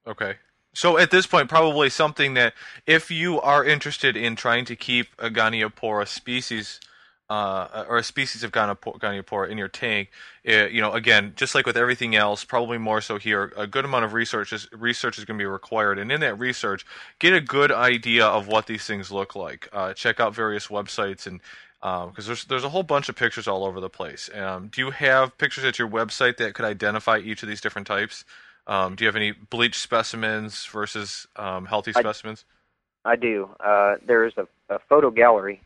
[0.06, 0.34] Okay.
[0.78, 2.54] So at this point, probably something that
[2.86, 6.78] if you are interested in trying to keep a Goniopora species
[7.28, 10.12] uh, or a species of Goniopora in your tank,
[10.44, 13.84] it, you know, again, just like with everything else, probably more so here, a good
[13.84, 16.86] amount of research is research is going to be required, and in that research,
[17.18, 19.68] get a good idea of what these things look like.
[19.72, 21.40] Uh, check out various websites and
[21.80, 24.30] because um, there's there's a whole bunch of pictures all over the place.
[24.32, 27.88] Um, do you have pictures at your website that could identify each of these different
[27.88, 28.24] types?
[28.68, 32.44] Um, do you have any bleached specimens versus um, healthy I, specimens?
[33.04, 33.48] I do.
[33.58, 35.62] Uh, there is a, a, photo gallery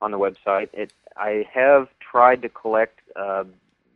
[0.00, 0.70] on the website.
[0.72, 3.44] It, I have tried to collect uh,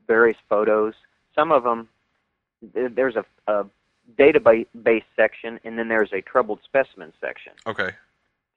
[0.07, 0.93] various photos.
[1.35, 1.88] Some of them,
[2.75, 3.65] there's a, a
[4.19, 7.53] database section, and then there's a troubled specimen section.
[7.67, 7.91] Okay.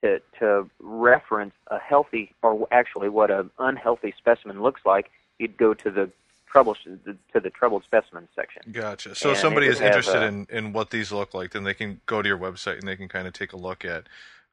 [0.03, 5.73] To, to reference a healthy, or actually what an unhealthy specimen looks like, you'd go
[5.73, 6.11] to the
[6.47, 8.61] trouble to the troubled specimens section.
[8.71, 9.15] Gotcha.
[9.15, 11.99] So if somebody is interested a, in, in what these look like, then they can
[12.05, 14.07] go to your website and they can kind of take a look at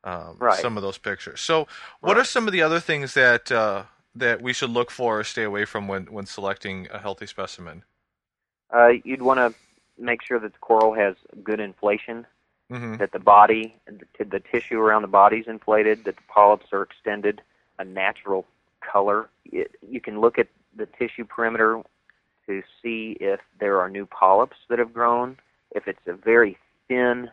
[0.04, 0.58] um, right.
[0.58, 1.40] some of those pictures.
[1.40, 1.68] So,
[2.00, 2.22] what right.
[2.22, 5.44] are some of the other things that uh, that we should look for or stay
[5.44, 7.84] away from when when selecting a healthy specimen?
[8.74, 9.54] Uh, you'd want to
[9.98, 12.26] make sure that the coral has good inflation,
[12.70, 12.96] mm-hmm.
[12.96, 16.82] that the body, the, the tissue around the body is inflated, that the polyps are
[16.82, 17.42] extended,
[17.78, 18.46] a natural
[18.80, 19.28] color.
[19.44, 21.82] It, you can look at the tissue perimeter
[22.46, 25.36] to see if there are new polyps that have grown.
[25.74, 26.58] If it's a very
[26.88, 27.30] thin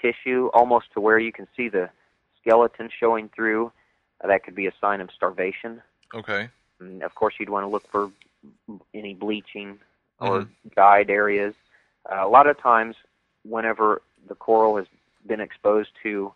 [0.00, 1.90] tissue, almost to where you can see the
[2.40, 3.72] skeleton showing through,
[4.22, 5.82] uh, that could be a sign of starvation.
[6.14, 6.48] Okay.
[6.80, 8.10] And of course, you'd want to look for
[8.92, 9.78] any bleaching
[10.20, 10.68] or mm-hmm.
[10.76, 11.54] dyed areas.
[12.10, 12.96] Uh, a lot of times,
[13.44, 14.86] whenever the coral has
[15.26, 16.32] been exposed to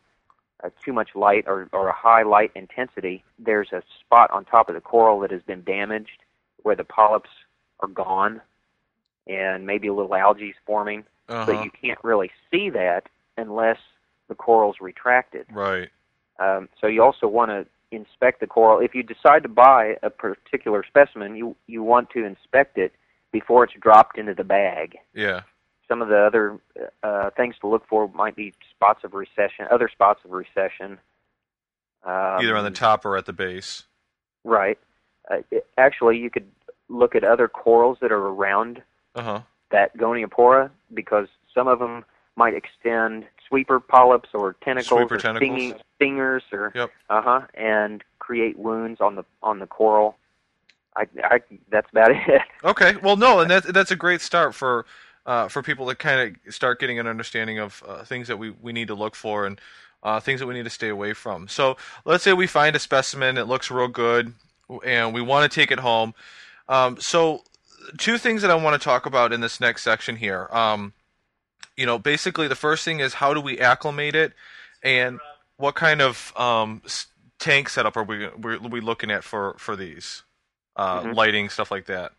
[0.65, 4.69] uh, too much light or, or a high light intensity, there's a spot on top
[4.69, 6.23] of the coral that has been damaged
[6.63, 7.31] where the polyps
[7.81, 8.41] are gone
[9.27, 11.47] and maybe a little algae is forming, uh-huh.
[11.47, 13.79] but you can't really see that unless
[14.29, 15.47] the coral's retracted.
[15.53, 15.89] Right.
[16.39, 18.81] Um, so you also want to inspect the coral.
[18.81, 22.93] If you decide to buy a particular specimen, you you want to inspect it
[23.33, 24.99] before it's dropped into the bag.
[25.15, 25.43] Yeah.
[25.89, 26.59] Some of the other
[27.03, 30.99] uh, things to look for might be spots of recession, other spots of recession.
[32.05, 33.85] Um, Either on the top or at the base.
[34.45, 34.79] Right.
[35.31, 36.47] Uh, it, actually, you could
[36.89, 38.83] look at other corals that are around
[39.15, 39.41] uh-huh.
[39.71, 42.05] that goniopora because some of them
[42.37, 45.51] might extend sweeper polyps or tentacles sweeper or tentacles.
[45.51, 46.91] stinging stingers or yep.
[47.11, 50.17] uh-huh and create wounds on the on the coral.
[50.97, 52.43] I, I that's about it.
[52.65, 52.97] Okay.
[53.03, 54.87] Well, no, and that's that's a great start for
[55.27, 58.51] uh, for people to kind of start getting an understanding of uh, things that we,
[58.63, 59.61] we need to look for and
[60.03, 61.49] uh, things that we need to stay away from.
[61.49, 64.33] So let's say we find a specimen, it looks real good,
[64.85, 66.15] and we want to take it home.
[66.69, 67.45] Um, so,
[67.97, 70.49] two things that I want to talk about in this next section here.
[70.51, 70.93] Um,
[71.77, 74.33] you know, basically, the first thing is how do we acclimate it,
[74.83, 75.21] and
[75.57, 76.83] what kind of um,
[77.39, 80.23] tank setup are we are we looking at for for these
[80.77, 81.13] uh, mm-hmm.
[81.13, 82.13] lighting stuff like that?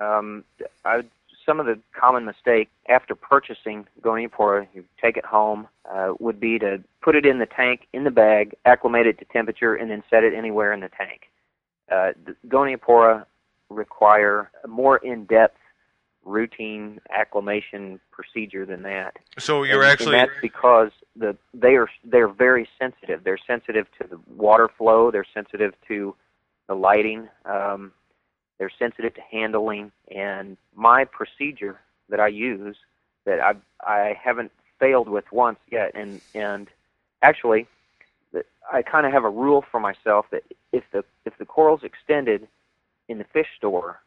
[0.00, 0.44] Um,
[0.84, 1.02] I,
[1.44, 6.58] some of the common mistake after purchasing Goniopora, you take it home, uh, would be
[6.58, 10.02] to put it in the tank in the bag, acclimate it to temperature, and then
[10.08, 11.28] set it anywhere in the tank.
[11.90, 12.12] Uh,
[12.48, 13.26] Goniopora
[13.68, 15.56] require a more in-depth
[16.24, 19.16] routine acclimation procedure than that.
[19.38, 23.24] So you're and, actually and that's because the they are they're very sensitive.
[23.24, 25.10] They're sensitive to the water flow.
[25.10, 26.14] They're sensitive to
[26.68, 27.28] the lighting.
[27.44, 27.92] Um,
[28.58, 29.92] they're sensitive to handling.
[30.14, 32.76] And my procedure that I use
[33.24, 36.68] that I I haven't failed with once yet, and and
[37.22, 37.66] actually,
[38.72, 42.46] I kind of have a rule for myself that if the if the coral's extended
[43.08, 44.00] in the fish store,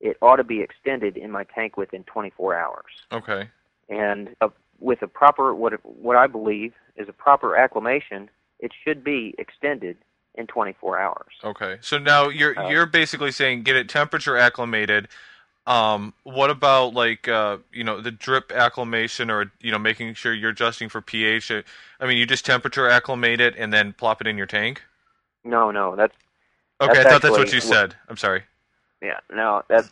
[0.00, 2.84] it ought to be extended in my tank within 24 hours.
[3.12, 3.48] Okay.
[3.88, 9.04] And uh, with a proper what what I believe is a proper acclimation, it should
[9.04, 9.98] be extended
[10.34, 11.32] in 24 hours.
[11.44, 11.78] Okay.
[11.80, 15.08] So now you're uh, you're basically saying get it temperature acclimated.
[15.70, 20.34] Um, what about like uh, you know the drip acclimation or you know making sure
[20.34, 21.52] you're adjusting for pH?
[21.52, 24.82] I mean, you just temperature acclimate it and then plop it in your tank.
[25.44, 26.14] No, no, that's
[26.80, 27.94] Okay, that's I thought that's what you said.
[28.08, 28.44] I'm sorry.
[29.02, 29.88] Yeah, no, that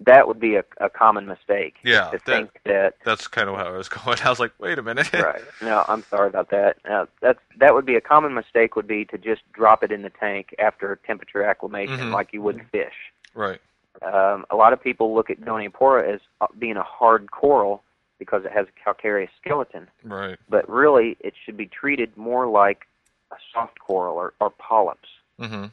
[0.00, 1.76] that would be a, a common mistake.
[1.84, 4.18] Yeah, to that, think that that's kind of how I was going.
[4.24, 5.12] I was like, wait a minute.
[5.12, 5.42] right.
[5.60, 6.76] No, I'm sorry about that.
[6.88, 8.76] Uh, that's that would be a common mistake.
[8.76, 12.12] Would be to just drop it in the tank after temperature acclimation, mm-hmm.
[12.12, 12.94] like you would fish.
[13.34, 13.60] Right.
[14.00, 17.82] Um, a lot of people look at Goniopora as uh, being a hard coral
[18.18, 19.88] because it has a calcareous skeleton.
[20.02, 20.38] Right.
[20.48, 22.86] But really, it should be treated more like
[23.30, 25.08] a soft coral or, or polyps.
[25.40, 25.66] Mm-hmm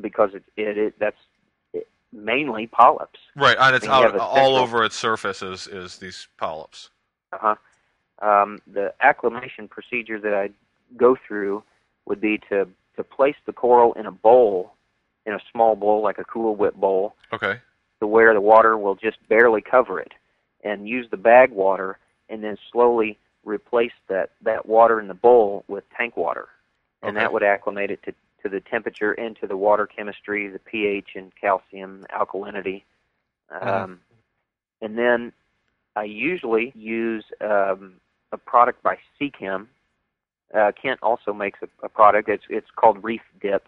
[0.00, 1.16] because it, it, it that's
[2.12, 3.18] mainly polyps.
[3.34, 6.90] Right, and it's out all over its surface is, is these polyps.
[7.32, 7.54] Uh huh.
[8.22, 10.50] Um, the acclimation procedure that I
[10.96, 11.62] go through
[12.06, 14.74] would be to to place the coral in a bowl
[15.26, 17.60] in a small bowl, like a Cool Whip bowl, Okay.
[18.00, 20.12] to where the water will just barely cover it,
[20.62, 25.64] and use the bag water, and then slowly replace that that water in the bowl
[25.68, 26.48] with tank water,
[27.02, 27.24] and Okay.
[27.24, 31.16] that would acclimate it to to the temperature and to the water chemistry, the pH
[31.16, 32.82] and calcium alkalinity.
[33.50, 33.66] Mhm.
[33.66, 34.00] Um,
[34.82, 35.32] and then
[35.96, 38.00] I usually use um,
[38.32, 39.66] a product by Seachem.
[40.52, 42.28] Uh, Kent also makes a, a product.
[42.28, 43.66] It's it's called Reef Dip.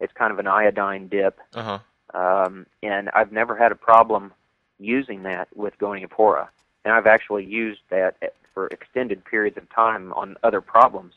[0.00, 1.78] It's kind of an iodine dip, Uh
[2.12, 2.18] huh.
[2.18, 4.32] um, and I've never had a problem
[4.78, 6.48] using that with Goniopora.
[6.84, 11.14] And I've actually used that at- for extended periods of time on other problems.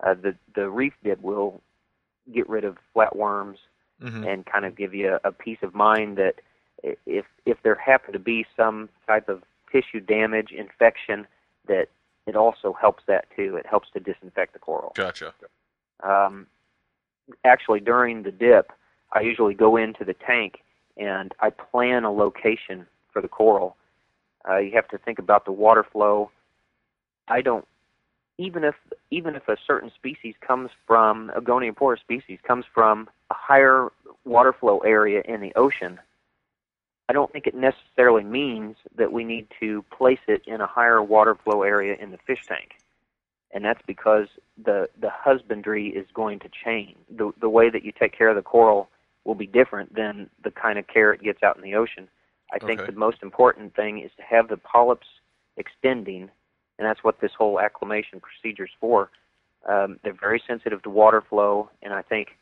[0.00, 1.62] Uh, the the Reef Dip will
[2.32, 3.58] get rid of flatworms
[4.00, 6.34] hmm and kind of give you a, a peace of mind that
[6.84, 11.26] i- if if there happen to be some type of tissue damage, infection,
[11.66, 11.88] that
[12.26, 13.56] it also helps that too.
[13.56, 14.92] It helps to disinfect the coral.
[14.94, 15.32] Gotcha.
[16.02, 16.46] Um,
[17.44, 18.72] actually, during the dip,
[19.12, 20.60] I usually go into the tank
[20.96, 23.76] and I plan a location for the coral.
[24.48, 26.30] Uh, you have to think about the water flow.
[27.28, 27.66] I don't
[28.38, 28.74] even if
[29.10, 33.88] even if a certain species comes from a Goniopora species comes from a higher
[34.24, 35.98] water flow area in the ocean,
[37.08, 41.02] I don't think it necessarily means that we need to place it in a higher
[41.02, 42.72] water flow area in the fish tank.
[43.56, 44.26] And that's because
[44.62, 46.94] the the husbandry is going to change.
[47.08, 48.90] The the way that you take care of the coral
[49.24, 52.06] will be different than the kind of care it gets out in the ocean.
[52.52, 55.06] I think the most important thing is to have the polyps
[55.56, 56.28] extending,
[56.78, 59.10] and that's what this whole acclimation procedure is for.
[59.66, 62.36] Um, they're very sensitive to water flow, and I think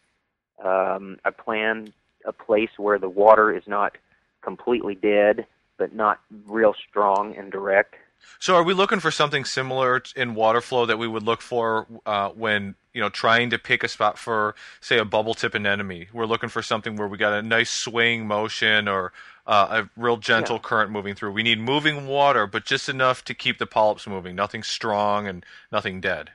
[0.64, 1.94] um, I plan
[2.26, 3.96] a place where the water is not
[4.42, 5.46] completely dead,
[5.78, 7.94] but not real strong and direct.
[8.38, 11.86] So, are we looking for something similar in water flow that we would look for
[12.06, 16.06] uh, when you know trying to pick a spot for, say, a bubble tip anemone?
[16.12, 19.12] We're looking for something where we got a nice swaying motion or
[19.46, 20.62] uh, a real gentle Yeah.
[20.62, 21.32] current moving through.
[21.32, 24.34] We need moving water, but just enough to keep the polyps moving.
[24.34, 26.30] Nothing strong and nothing dead.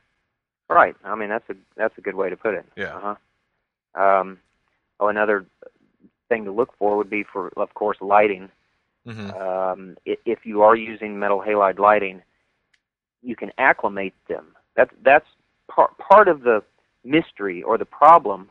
[0.70, 0.96] Right.
[1.04, 2.66] I mean, that's a that's a good way to put it.
[2.76, 2.96] Yeah.
[2.96, 3.16] Uh-huh.
[4.02, 4.38] Um,
[5.00, 5.46] oh, another
[6.30, 8.50] thing to look for would be for, of course, lighting.
[9.06, 12.22] Hmm Um, if you are using metal halide lighting,
[13.22, 14.56] you can acclimate them.
[14.76, 15.26] That's that's
[15.68, 16.64] part part of the
[17.04, 18.50] mystery or the problem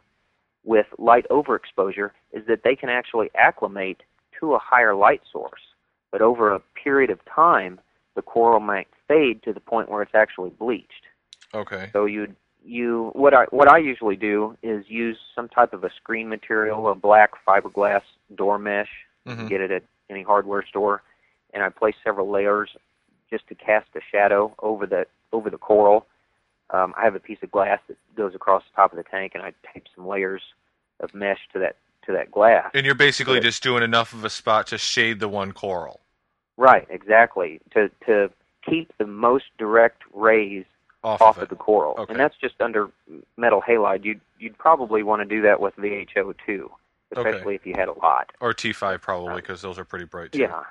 [0.65, 4.03] with light overexposure is that they can actually acclimate
[4.41, 5.61] to a higher light source,
[6.11, 7.81] but over a period of time,
[8.15, 11.05] the coral might fade to the point where it's actually bleached.
[11.55, 11.91] Okay.
[11.93, 12.35] So you
[12.65, 16.89] you what I what I usually do is use some type of a screen material,
[16.91, 18.03] a black fiberglass
[18.35, 18.89] door mesh.
[19.27, 21.03] You hmm get it at any hardware store,
[21.53, 22.71] and I place several layers
[23.31, 26.07] just to cast a shadow over the over the coral.
[26.71, 29.33] Um, I have a piece of glass that goes across the top of the tank,
[29.35, 30.43] and I tape some layers
[31.01, 32.71] of mesh to that to that glass.
[32.75, 36.01] And you're basically just doing enough of a spot to shade the one coral
[36.59, 37.61] Right, exactly.
[37.75, 38.31] To to
[38.69, 40.65] keep the most direct rays
[41.05, 42.13] off, off of of the coral, Okay.
[42.13, 42.91] and that's just under
[43.37, 44.05] metal halide.
[44.05, 46.71] You'd you'd probably want to do that with VHO too,
[47.17, 47.31] Okay.
[47.31, 48.31] especially if you had a lot.
[48.41, 50.41] Or T5 probably because those are pretty bright too.
[50.41, 50.63] Yeah,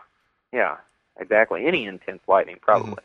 [0.53, 0.77] yeah,
[1.19, 1.65] exactly.
[1.65, 3.03] Any intense lightning, probably.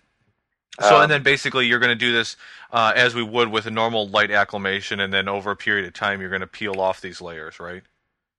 [0.81, 2.37] So Um, and then basically you're going to do this
[2.73, 5.93] uh, as we would with a normal light acclimation, and then over a period of
[5.93, 7.83] time you're going to peel off these layers, right?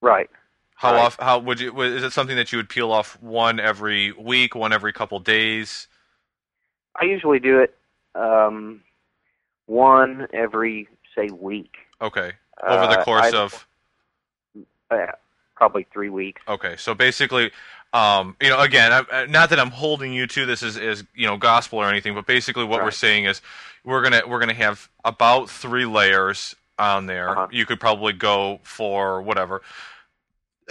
[0.02, 0.30] Right.
[0.76, 1.02] How Right.
[1.02, 1.18] off?
[1.20, 1.80] How would you?
[1.82, 5.88] Is it something that you would peel off one every week, one every couple days?
[7.00, 7.76] I usually do it
[8.16, 8.82] um,
[9.68, 11.76] one every say week.
[12.02, 12.34] Okay,
[12.68, 13.68] over the Uh, course I- of
[15.00, 15.12] uh,
[15.56, 16.42] probably three weeks.
[16.48, 16.76] okay.
[16.78, 17.52] So basically,
[17.94, 21.28] um, you know, again, I, not that I'm holding you to this as, as you
[21.28, 23.42] know gospel or anything, but basically what we're saying is
[23.84, 27.30] we're gonna we're gonna have about three layers on there.
[27.30, 27.48] Uh-huh.
[27.52, 29.62] You could probably go for whatever,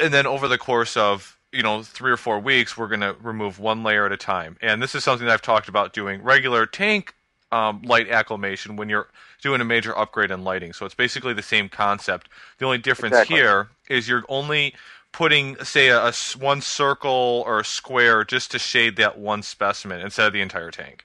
[0.01, 3.61] and then over the course of you know three or four weeks, we're gonna remove
[3.61, 4.57] one layer at a time.
[4.61, 7.15] And this is something that I've talked about doing regular tank
[7.53, 9.09] um, light acclimation when you're
[9.43, 10.73] doing a major upgrade in lighting.
[10.73, 12.29] So it's basically the same concept.
[12.59, 13.37] The only difference Exactly.
[13.37, 14.75] here is you're only
[15.11, 20.29] putting, say, a one circle or a square just to shade that one specimen instead
[20.29, 21.05] of the entire tank.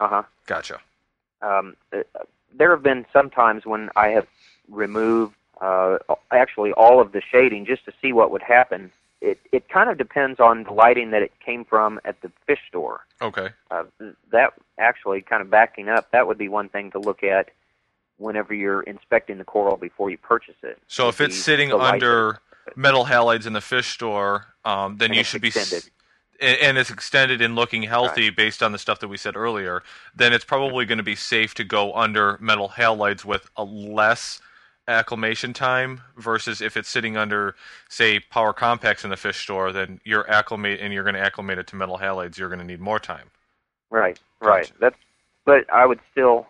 [0.00, 0.22] Uh huh.
[0.46, 0.80] Gotcha.
[1.40, 2.02] Um, uh,
[2.52, 4.26] there have been some times when I have
[4.68, 5.98] removed uh,
[6.32, 8.90] actually all of the shading just to see what would happen.
[9.20, 12.60] It it kind of depends on the lighting that it came from at the fish
[12.68, 13.06] store.
[13.22, 13.50] Okay.
[13.70, 13.84] Uh,
[14.32, 17.50] that actually kind of backing up, that would be one thing to look at
[18.18, 20.78] whenever you're inspecting the coral before you purchase it.
[20.86, 22.40] So if it's be sitting the under
[22.76, 25.48] metal halides in the fish store, um, then And you should be.
[25.48, 25.90] s- extended.
[26.40, 29.82] and and it's extended and looking healthy based on the stuff that we said earlier,
[30.14, 34.40] then it's probably going to be safe to go under metal halides with a less
[34.86, 37.54] acclimation time versus if it's sitting under,
[37.88, 41.56] say, power compacts in the fish store, then you're acclimate and you're going to acclimate
[41.58, 42.36] it to metal halides.
[42.36, 43.30] You're going to need more time.
[43.90, 44.70] Right, right.
[44.80, 44.96] That's,
[45.46, 46.46] but I would still,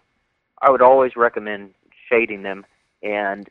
[0.65, 1.75] I would always recommend
[2.09, 2.65] shading them,
[3.03, 3.49] and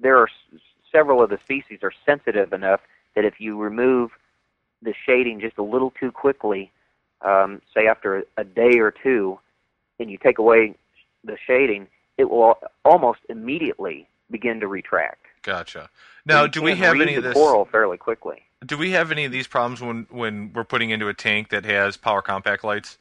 [0.00, 2.80] there are s- several of the species are sensitive enough
[3.14, 4.10] that if you remove
[4.82, 6.72] the shading just a little too quickly,
[7.22, 9.38] um, say after a, a day or two,
[10.00, 10.74] and you take away
[11.22, 11.86] the shading,
[12.18, 15.26] it will almost immediately begin to retract.
[15.42, 15.88] Gotcha.
[16.26, 17.34] Now, do we have any of this?
[17.34, 18.42] coral fairly quickly?
[18.66, 21.64] Do we have any of these problems when when we're putting into a tank that
[21.64, 22.98] has power compact lights?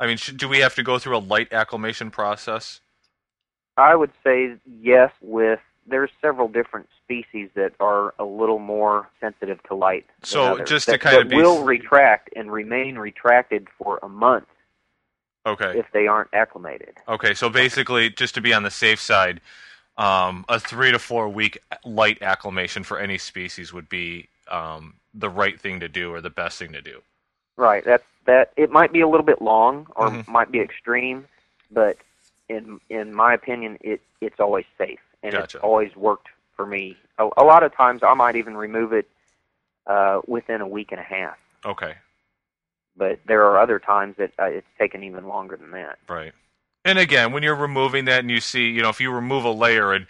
[0.00, 2.80] I mean, sh- do we have to go through a light acclimation process?
[3.76, 5.12] I would say yes.
[5.20, 10.06] With there's several different species that are a little more sensitive to light.
[10.22, 14.08] So, others, just to that, kind of be- will retract and remain retracted for a
[14.08, 14.46] month
[15.46, 15.78] Okay.
[15.78, 16.96] if they aren't acclimated.
[17.08, 19.40] Okay, so basically, just to be on the safe side,
[19.96, 25.28] um, a three to four week light acclimation for any species would be um, the
[25.28, 27.02] right thing to do or the best thing to do.
[27.56, 27.84] Right.
[27.84, 30.28] That that it might be a little bit long or Mhm.
[30.28, 31.26] might be extreme,
[31.70, 31.96] but
[32.48, 35.58] in in my opinion, it it's always safe and Gotcha.
[35.58, 36.96] it's always worked for me.
[37.18, 39.08] A, a lot of times, I might even remove it
[39.86, 41.36] uh, within a week and a half.
[41.64, 41.94] Okay,
[42.96, 45.98] But there are other times that uh, it's taken even longer than that.
[46.08, 46.32] right.
[46.84, 49.50] And again, when you're removing that and you see, you know, if you remove a
[49.50, 50.06] layer and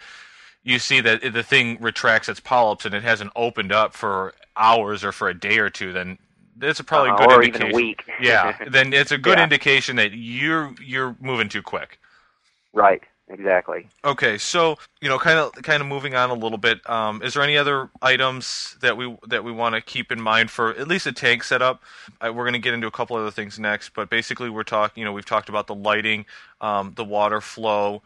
[0.63, 5.03] you see that the thing retracts its polyps and it hasn't opened up for hours
[5.03, 6.17] or for a day or two, then
[6.61, 7.67] it's a probably Uh, good or indication.
[7.67, 8.03] even a week.
[8.19, 9.43] yeah, then it's a good Yeah.
[9.43, 11.99] indication that you're you're moving too quick.
[12.73, 13.01] right.
[13.29, 13.87] Exactly.
[14.03, 16.87] Okay, so you know, kind of kind of moving on a little bit.
[16.89, 20.49] Um, is there any other items that we that we want to keep in mind
[20.51, 21.83] for at least a tank setup?
[22.19, 24.99] I, we're going to get into a couple other things next, but basically, we're talking.
[25.01, 26.25] You know, we've talked about the lighting,
[26.61, 28.01] um, the water flow.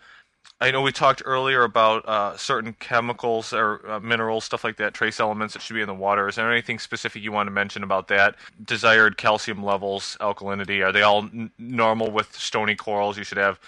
[0.61, 4.93] I know we talked earlier about uh, certain chemicals or uh, minerals, stuff like that,
[4.93, 6.27] trace elements that should be in the water.
[6.29, 8.35] Is there anything specific you want to mention about that?
[8.63, 13.17] Desired calcium levels, alkalinity, are they all n- normal with stony corals?
[13.17, 13.59] You should have,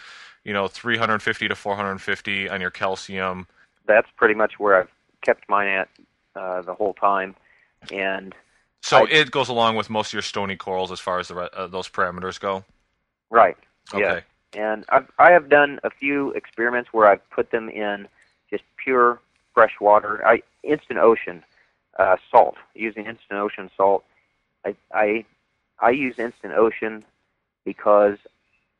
[0.46, 3.48] you know, 350 to 450 on your calcium.
[3.86, 4.90] That's pretty much where I've
[5.22, 5.90] kept mine at
[6.36, 7.36] uh, the whole time,
[7.92, 8.34] and
[8.82, 11.36] So I- it goes along with most of your stony corals as far as the,
[11.36, 12.64] uh, those parameters go.
[13.30, 13.58] right.
[13.94, 14.02] Okay.
[14.02, 14.20] Yeah.
[14.54, 18.08] And I've, I have done a few experiments where I've put them in
[18.50, 19.20] just pure
[19.54, 21.44] fresh water, I, instant ocean
[22.00, 24.04] uh, salt, using instant ocean salt.
[24.66, 25.26] I, I,
[25.80, 27.04] I use instant ocean
[27.66, 28.18] because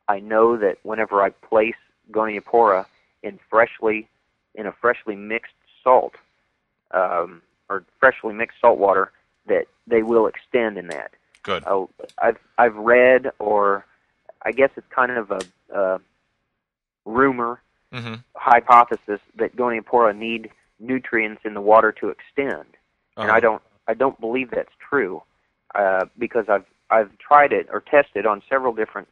[0.08, 1.76] I know that whenever I place
[2.10, 2.86] Goniopora
[3.22, 4.08] in freshly,
[4.54, 5.52] in a freshly mixed
[5.84, 6.14] salt,
[6.92, 9.12] um, or freshly mixed salt water,
[9.46, 11.12] that they will extend in that.
[11.42, 11.64] Good.
[11.66, 11.90] Oh,
[12.22, 13.84] I've I've read, or
[14.42, 15.40] I guess it's kind of a,
[15.74, 16.00] a
[17.04, 17.60] rumor,
[17.92, 22.66] hmm hypothesis that Goniopora need nutrients in the water to extend,
[23.16, 25.22] and I don't I don't believe that's true,
[25.74, 29.08] uh, because I've I've tried it or tested on several different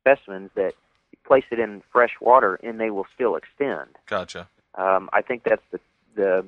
[0.00, 0.74] specimens that
[1.10, 3.88] you place it in fresh water and they will still extend.
[4.06, 4.48] Gotcha.
[4.76, 5.80] Um, I think that's the
[6.14, 6.44] the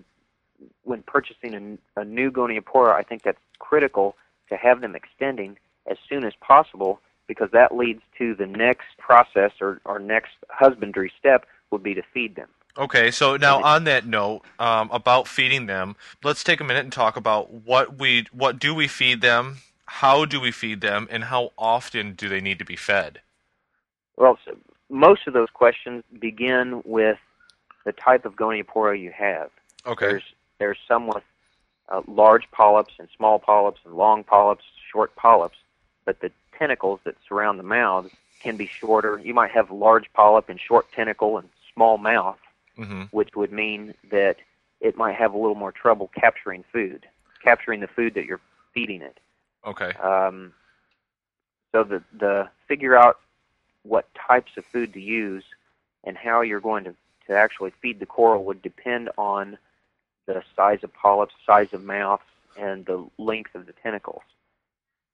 [0.84, 4.16] when purchasing a, a new Goniopora, I think that's critical
[4.48, 5.56] to have them extending
[5.90, 11.12] as soon as possible because that leads to the next process or, or next husbandry
[11.16, 12.48] step would be to feed them.
[12.76, 16.92] Okay, so now on that note um, about feeding them, let's take a minute and
[16.92, 21.24] talk about what we what do we feed them, how do we feed them, and
[21.24, 23.20] how often do they need to be fed?
[24.16, 24.56] Well, so
[24.88, 27.18] most of those questions begin with
[27.84, 29.50] the type of Goniopora you have.
[29.84, 30.06] Okay.
[30.06, 31.24] There's there's some with
[31.88, 35.56] uh, large polyps and small polyps and long polyps, short polyps,
[36.04, 38.10] but the tentacles that surround the mouths
[38.42, 39.20] can be shorter.
[39.22, 42.38] You might have large polyp and short tentacle and small mouth,
[42.76, 44.36] hmm which would mean that
[44.80, 47.06] it might have a little more trouble capturing food,
[47.42, 48.40] capturing the food that you're
[48.72, 49.18] feeding it.
[49.66, 49.92] Okay.
[50.02, 50.52] Um,
[51.72, 53.18] so the the figure out
[53.82, 55.44] what types of food to use
[56.04, 56.94] and how you're going to,
[57.26, 59.58] to actually feed the coral would depend on
[60.26, 62.20] the size of polyps, size of mouth,
[62.56, 64.22] and the length of the tentacles.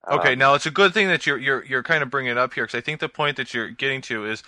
[0.09, 2.39] Okay, Um, now it's a good thing that you're you're you're kind of bringing it
[2.39, 4.43] up here because I think the point that you're getting to is,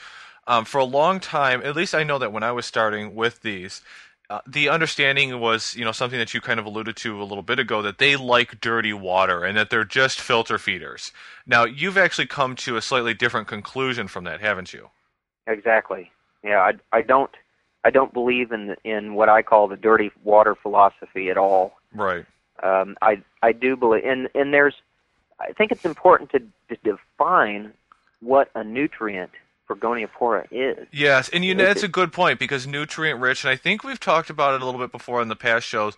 [0.46, 3.42] um, for a long time, at least I know that when I was starting with
[3.42, 3.80] these,
[4.28, 7.42] uh, the understanding was you know something that you kind of alluded to a little
[7.42, 11.12] bit ago that they like dirty water and that they're just filter feeders.
[11.46, 14.90] Now you've actually come to a slightly different conclusion from that, haven't you?
[15.46, 16.10] Exactly.
[16.42, 17.30] Yeah, I, I don't
[17.84, 21.78] I don't believe in in what I call the dirty water philosophy at all.
[21.94, 22.26] Right.
[22.62, 24.74] Um, I I do believe, and and there's,
[25.40, 27.72] I think it's important to, to define
[28.20, 29.30] what a nutrient
[29.66, 30.86] for Goniopora is.
[30.92, 34.00] Yes, and you know that's a good point because nutrient rich, and I think we've
[34.00, 35.96] talked about it a little bit before in the past shows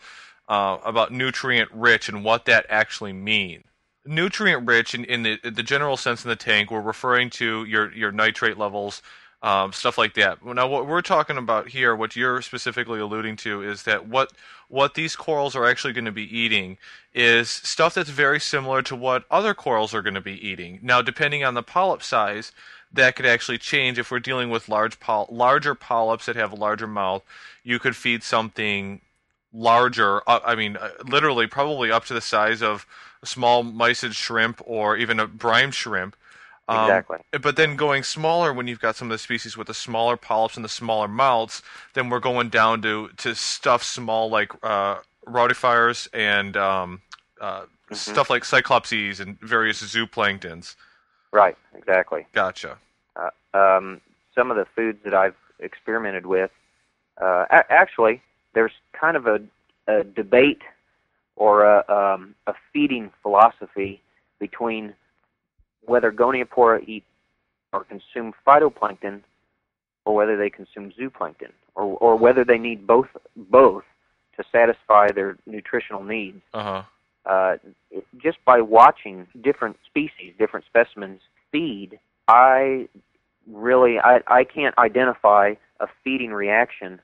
[0.49, 3.64] uh, about nutrient rich and what that actually means.
[4.07, 7.93] Nutrient rich, in, in the, the general sense in the tank, we're referring to your
[7.93, 9.03] your nitrate levels,
[9.43, 10.45] um, stuff like that.
[10.45, 14.32] Now, what we're talking about here, what you're specifically alluding to, is that what
[14.68, 16.76] what these corals are actually going to be eating
[17.14, 20.78] is stuff that's very similar to what other corals are going to be eating.
[20.82, 22.53] Now, depending on the polyp size,
[22.93, 23.99] that could actually change.
[23.99, 24.99] If we're dealing with large
[25.30, 27.22] larger polyps that have a larger mouth,
[27.62, 29.01] you could feed something
[29.53, 30.28] larger.
[30.28, 32.86] Uh, I mean, uh, literally, probably up to the size of
[33.22, 36.16] a small mysid shrimp or even a brine shrimp.
[36.69, 37.19] Um, exactly.
[37.41, 40.57] But then going smaller, when you've got some of the species with the smaller polyps
[40.57, 41.62] and the smaller mouths,
[41.95, 47.01] then we're going down to to stuff small like uh, rotifers and um,
[47.41, 47.95] uh, mm-hmm.
[47.95, 50.77] stuff like cyclopses and various zooplanktons.
[51.33, 51.57] Right.
[51.75, 52.27] Exactly.
[52.33, 52.79] Gotcha.
[53.16, 54.01] Uh, um,
[54.35, 56.51] some of the foods that I've experimented with,
[57.21, 58.23] uh, a- actually,
[58.55, 59.41] there's kind of a,
[59.87, 60.62] a debate
[61.37, 64.01] or a, um, a feeding philosophy
[64.39, 64.95] between
[65.89, 67.05] whether Goniopora eat
[67.72, 69.22] or consume phytoplankton
[70.05, 73.84] or whether they consume zooplankton or, or whether they need both both
[74.36, 76.41] to satisfy their nutritional needs.
[76.55, 76.82] Uh-huh.
[77.26, 77.57] Uh,
[77.91, 81.20] it, just by watching different species, different specimens
[81.53, 82.89] feed, I
[83.51, 87.01] really I, I can't identify a feeding reaction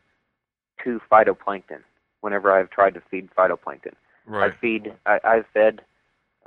[0.83, 1.83] to phytoplankton
[2.21, 3.95] whenever I've tried to feed phytoplankton.
[4.27, 4.53] Right.
[4.53, 4.95] I feed.
[5.05, 5.83] I, I've fed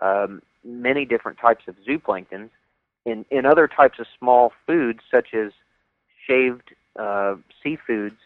[0.01, 2.49] um, many different types of zooplanktons
[3.05, 5.51] in in other types of small foods such as
[6.27, 8.17] shaved uh, seafoods,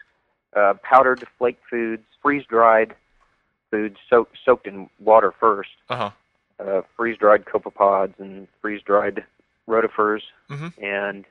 [0.56, 2.96] uh, powdered flake foods, freeze dried
[3.70, 6.10] foods soaked soaked in water 1st uh-huh.
[6.60, 9.24] uh, freeze dried copepods and freeze dried
[9.68, 10.68] rotifers, mm-hmm.
[10.84, 11.26] and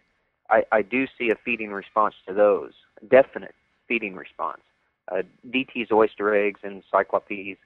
[0.49, 2.73] I, I do see a feeding response to those.
[3.09, 3.55] Definite
[3.89, 4.63] feeding response.
[5.11, 7.59] Uh, DT's oyster eggs and Cyclop-eeze.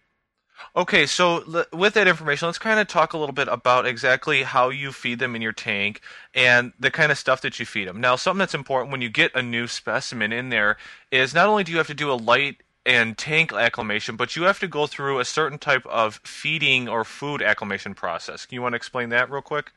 [0.77, 4.71] Okay, so with that information, let's kind of talk a little bit about exactly how
[4.71, 6.01] you feed them in your tank
[6.35, 8.01] and the kind of stuff that you feed them.
[8.01, 10.77] Now, something that's important when you get a new specimen in there
[11.11, 14.43] is not only do you have to do a light and tank acclimation, but you
[14.45, 18.45] have to go through a certain type of feeding or food acclimation process.
[18.47, 19.73] Can you want to explain that real quick?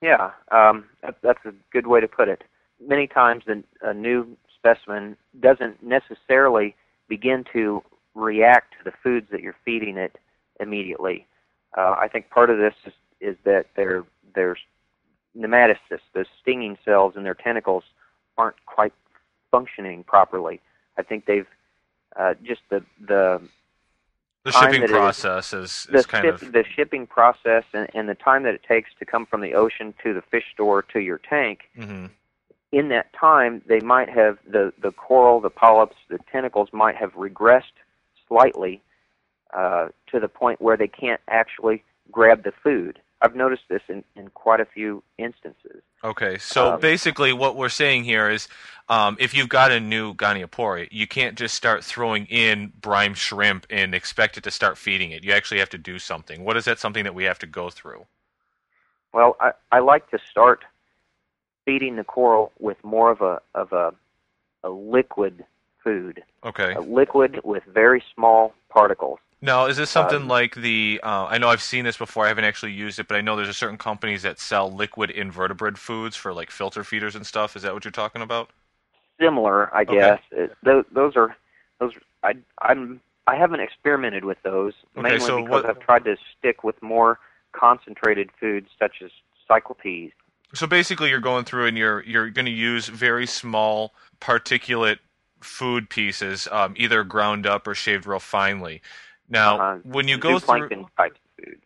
[0.00, 0.84] Yeah, um,
[1.22, 2.42] that's a good way to put it.
[2.84, 3.44] Many times,
[3.82, 6.74] a new specimen doesn't necessarily
[7.08, 7.82] begin to
[8.14, 10.18] react to the foods that you're feeding it
[10.60, 11.26] immediately.
[11.76, 14.04] Uh, I think part of this is, is that their
[14.34, 14.56] their
[15.36, 17.84] nematocysts, the stinging cells in their tentacles,
[18.36, 18.92] aren't quite
[19.50, 20.60] functioning properly.
[20.98, 21.46] I think they've
[22.16, 23.40] uh, just the the
[24.44, 28.14] the shipping process is, is, is kind ship, of the shipping process and, and the
[28.14, 31.18] time that it takes to come from the ocean to the fish store to your
[31.18, 31.60] tank.
[31.78, 32.06] Mm-hmm
[32.72, 37.12] in that time, they might have the the coral, the polyps, the tentacles might have
[37.12, 37.76] regressed
[38.32, 38.82] slightly
[39.54, 42.98] uh, to the point where they can't actually grab the food.
[43.20, 45.82] I've noticed this in, in quite a few instances.
[46.02, 48.48] Okay, so um, basically, what we're saying here is,
[48.88, 53.66] um, if you've got a new Goniopora, you can't just start throwing in brine shrimp
[53.70, 55.22] and expect it to start feeding it.
[55.22, 56.44] You actually have to do something.
[56.44, 58.06] What is that something that we have to go through?
[59.12, 60.64] Well, I, I like to start
[61.64, 63.94] feeding the coral with more of a of a
[64.64, 65.44] a liquid
[65.82, 66.22] food.
[66.44, 66.74] Okay.
[66.74, 69.18] A liquid with very small particles.
[69.40, 71.00] Now, is this something um, like the?
[71.02, 72.24] Uh, I know I've seen this before.
[72.24, 75.10] I haven't actually used it, but I know there's a certain companies that sell liquid
[75.10, 77.56] invertebrate foods for like filter feeders and stuff.
[77.56, 78.50] Is that what you're talking about?
[79.20, 80.20] Similar, I guess.
[80.32, 80.44] Okay.
[80.44, 81.36] It, those, those are
[81.80, 81.92] those.
[82.22, 86.16] I I'm I haven't experimented with those okay, mainly so because what, I've tried to
[86.38, 87.18] stick with more
[87.52, 89.10] concentrated foods such as
[89.48, 90.12] Cyclop-eeze
[90.54, 94.98] so basically, you're going through and you're you're going to use very small particulate
[95.42, 98.82] food pieces, um, either ground up or shaved real finely.
[99.28, 100.86] Now, uh, when you go through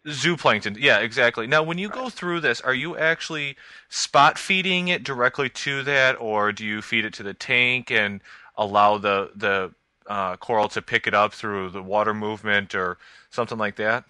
[0.06, 1.46] zooplankton, yeah, exactly.
[1.46, 3.56] Now, when you go through this, are you actually
[3.88, 8.20] spot feeding it directly to that, or do you feed it to the tank and
[8.56, 9.72] allow the the
[10.06, 12.98] uh, coral to pick it up through the water movement or
[13.30, 14.04] something like that?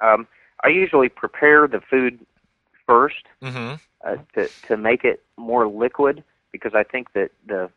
[0.00, 0.28] Um,
[0.62, 2.24] I usually prepare the food
[2.88, 3.10] 1st
[3.42, 3.74] mm-hmm.
[4.06, 6.22] uh, to to make it more liquid
[6.52, 7.70] because I think that the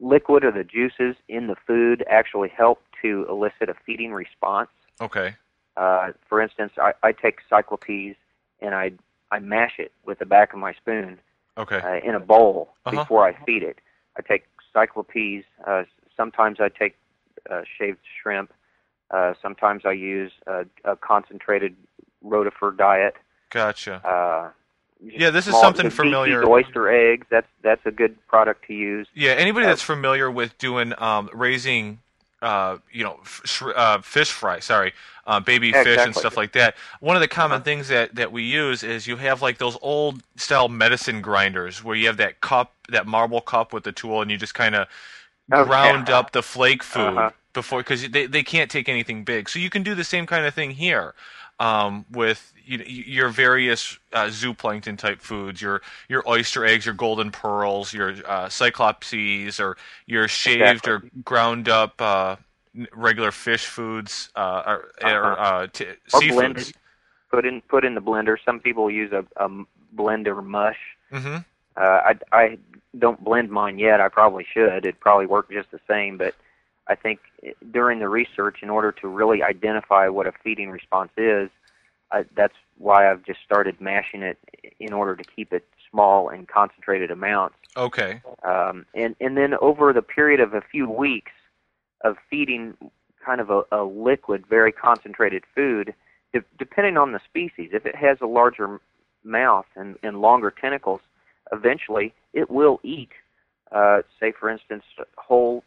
[0.00, 4.70] liquid or the juices in the food actually help to elicit a feeding response.
[5.00, 5.34] Okay.
[5.76, 8.16] Uh, for instance, I, I take Cyclop-eeze
[8.60, 8.92] and I
[9.30, 11.18] I mash it with the back of my spoon.
[11.56, 11.80] Okay.
[11.80, 13.02] Uh, in a bowl uh-huh.
[13.02, 13.78] before I feed it.
[14.16, 15.44] I take Cyclop-eeze.
[15.66, 15.82] Uh,
[16.16, 16.96] sometimes I take
[17.50, 18.52] uh, shaved shrimp.
[19.10, 21.74] Uh, sometimes I use a, a concentrated
[22.24, 23.16] rotifer diet.
[23.50, 24.06] Gotcha.
[24.06, 24.50] Uh,
[25.00, 26.48] Yeah, this is something familiar.
[26.48, 27.26] Oyster eggs.
[27.30, 29.08] That's that's a good product to use.
[29.14, 32.00] Yeah, anybody Uh, that's familiar with doing um, raising,
[32.40, 34.92] uh, you know, f- uh, fish fry, sorry,
[35.26, 36.76] uh, baby Yeah, fish and stuff like that.
[37.00, 37.62] One of the common Uh-huh.
[37.62, 41.96] things that, that we use is you have like those old style medicine grinders where
[41.96, 44.86] you have that cup, that marble cup with the tool, and you just kind of
[45.52, 46.14] Oh, ground yeah.
[46.14, 47.30] up the flake food Uh-huh.
[47.52, 49.48] before because they they can't take anything big.
[49.48, 51.14] So you can do the same kind of thing here
[51.60, 57.30] um, with you, your various uh, zooplankton type foods, your your oyster eggs, your golden
[57.30, 62.36] pearls, your uh, cyclopses, or your shaved or ground up uh,
[62.92, 65.42] regular fish foods uh, or, or Uh-huh.
[65.42, 66.28] uh, t- Or seafoods.
[66.34, 66.72] blended.
[67.30, 68.36] Put in put in the blender.
[68.44, 69.48] Some people use a, a
[69.94, 70.78] blender mush.
[71.12, 71.36] hmm
[71.76, 72.58] Uh, I I
[72.98, 74.00] don't blend mine yet.
[74.00, 74.86] I probably should.
[74.86, 76.16] It'd probably work just the same.
[76.16, 76.34] But
[76.88, 77.20] I think
[77.70, 81.50] during the research, in order to really identify what a feeding response is,
[82.10, 84.38] I, that's why I've just started mashing it
[84.80, 87.56] in order to keep it small and concentrated amounts.
[87.76, 88.22] Okay.
[88.42, 91.32] Um, and and then over the period of a few weeks
[92.02, 92.76] of feeding
[93.24, 95.94] kind of a, a liquid, very concentrated food,
[96.32, 98.80] de- depending on the species, if it has a larger
[99.24, 101.00] mouth and, and longer tentacles,
[101.52, 103.10] eventually it will eat,
[103.72, 104.84] uh, say for instance,
[105.16, 105.62] whole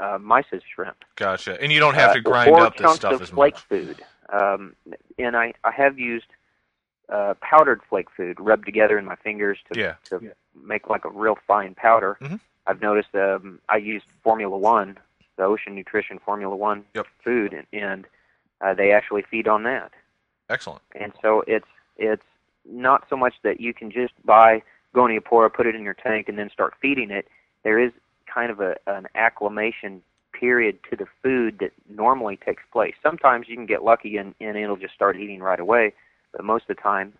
[0.00, 1.04] uh, mysis shrimp.
[1.16, 1.60] Gotcha.
[1.62, 3.62] And you don't have to Uh, grind or up this stuff of as flake much.
[3.64, 4.04] food.
[4.30, 4.74] Um,
[5.18, 6.26] and I, I have used
[7.08, 9.94] uh, powdered flake food rubbed together in my fingers to Yeah.
[10.04, 10.30] to Yeah.
[10.54, 12.18] make like a real fine powder.
[12.20, 12.38] Mhm.
[12.66, 14.98] I've noticed um, I used Formula One,
[15.36, 17.06] the Ocean Nutrition Formula One Yep.
[17.24, 18.06] food, and, and
[18.60, 19.92] uh, they actually feed on that.
[20.50, 20.82] Excellent.
[20.94, 22.22] And so it's it's
[22.66, 24.62] not so much that you can just buy
[24.94, 27.26] Goniopora, put it in your tank, and then start feeding it.
[27.62, 27.92] There is
[28.38, 30.00] kind of a, an acclimation
[30.38, 32.94] period to the food that normally takes place.
[33.02, 35.92] Sometimes you can get lucky and, and it'll just start eating right away,
[36.32, 37.14] but most of the time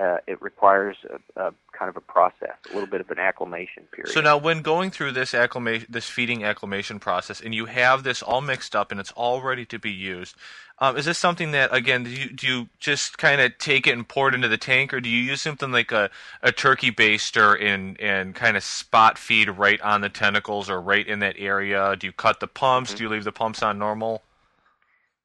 [0.00, 0.96] uh, it requires
[1.36, 4.12] a, a kind of a process, a little bit of an acclimation period.
[4.12, 8.22] So now, when going through this acclimation, this feeding acclimation process, and you have this
[8.22, 10.36] all mixed up and it's all ready to be used,
[10.78, 13.92] um, is this something that again do you, do you just kind of take it
[13.92, 16.10] and pour it into the tank, or do you use something like a,
[16.42, 21.06] a turkey baster and and kind of spot feed right on the tentacles or right
[21.06, 21.96] in that area?
[21.96, 22.94] Do you cut the pumps?
[22.94, 22.96] Mhm.
[22.96, 24.22] Do you leave the pumps on normal?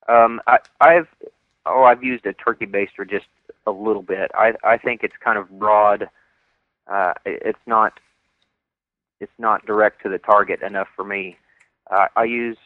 [0.10, 1.08] Um, I, I've
[1.66, 3.26] oh, I've used a turkey baster just
[3.66, 4.32] a little bit.
[4.34, 6.10] I I think it's kind of broad.
[6.88, 8.00] Uh, it's not
[9.20, 11.38] it's not direct to the target enough for me.
[11.90, 12.58] Uh, I use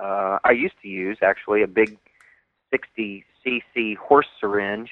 [0.00, 1.98] uh, I used to use actually a big
[2.70, 4.90] 60 cc horse syringe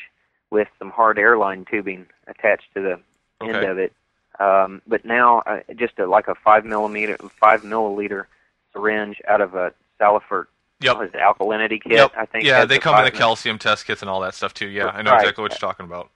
[0.51, 3.93] with some hard airline tubing attached to the end of it.
[4.39, 8.25] Um, but now uh, just a, like a five millimeter five milliliter
[8.73, 10.47] syringe out of a Salifert
[10.81, 10.97] Yep.
[10.97, 11.93] what is it, alkalinity kit.
[11.93, 12.13] Yep.
[12.17, 14.53] I think Yeah, they the come in the calcium test kits and all that stuff
[14.53, 14.67] too.
[14.69, 15.23] Yeah, I know Right.
[15.23, 16.11] exactly what you're talking about.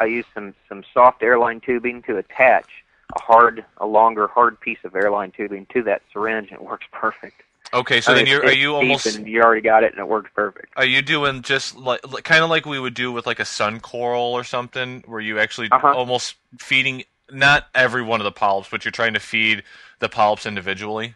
[0.00, 2.66] I use some some soft airline tubing to attach
[3.14, 6.86] a hard, a longer, hard piece of airline tubing to that syringe, and it works
[6.92, 7.42] perfect.
[7.74, 10.08] Okay, so I then you're, are you almost And you already got it, and it
[10.08, 10.74] works perfect.
[10.76, 13.80] Are you doing just like, kind of like we would do with like a sun
[13.80, 15.94] coral or something, where you actually Uh-huh.
[15.94, 19.62] almost feeding not every one of the polyps, but you're trying to feed
[20.00, 21.14] the polyps individually?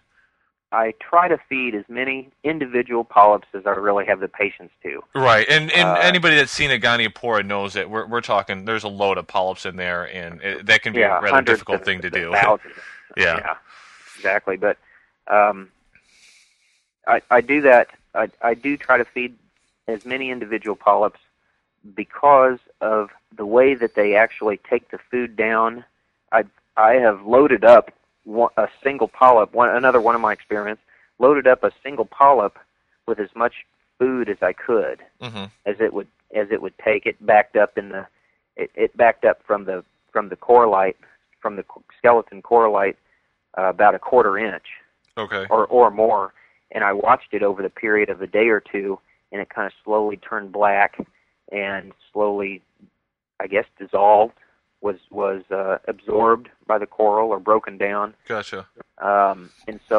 [0.72, 5.02] I try to feed as many individual polyps as I really have the patience to.
[5.14, 8.64] Right, and and Uh, anybody that's seen a Goniopora knows that we're we're talking.
[8.64, 11.42] There's a load of polyps in there, and it, that can be yeah, a rather
[11.42, 12.32] difficult thing to do.
[12.32, 12.74] Thousands.
[13.16, 13.38] yeah.
[13.38, 13.56] yeah,
[14.16, 14.56] exactly.
[14.56, 14.76] But
[15.28, 15.70] um,
[17.06, 17.88] I I do that.
[18.14, 19.36] I I do try to feed
[19.86, 21.20] as many individual polyps
[21.94, 25.84] because of the way that they actually take the food down.
[26.32, 26.44] I
[26.76, 27.92] I have loaded up
[28.26, 29.54] one, a single polyp.
[29.54, 30.82] One another one of my experiments
[31.18, 32.58] loaded up a single polyp
[33.06, 33.54] with as much
[33.98, 37.78] food as I could hmm as it would as it would take it backed up
[37.78, 38.06] in the
[38.56, 40.96] it, it backed up from the from the corallite
[41.40, 41.64] from the
[41.96, 42.96] skeleton corallite
[43.56, 44.66] uh, about a quarter inch
[45.16, 45.46] Okay.
[45.48, 46.34] or or more
[46.72, 48.98] and I watched it over the period of a day or two
[49.32, 50.98] and it kind of slowly turned black
[51.50, 52.60] and slowly
[53.40, 54.34] I guess dissolved
[54.86, 58.60] was was uh, absorbed by the coral or broken down Gotcha.
[59.10, 59.98] um, and so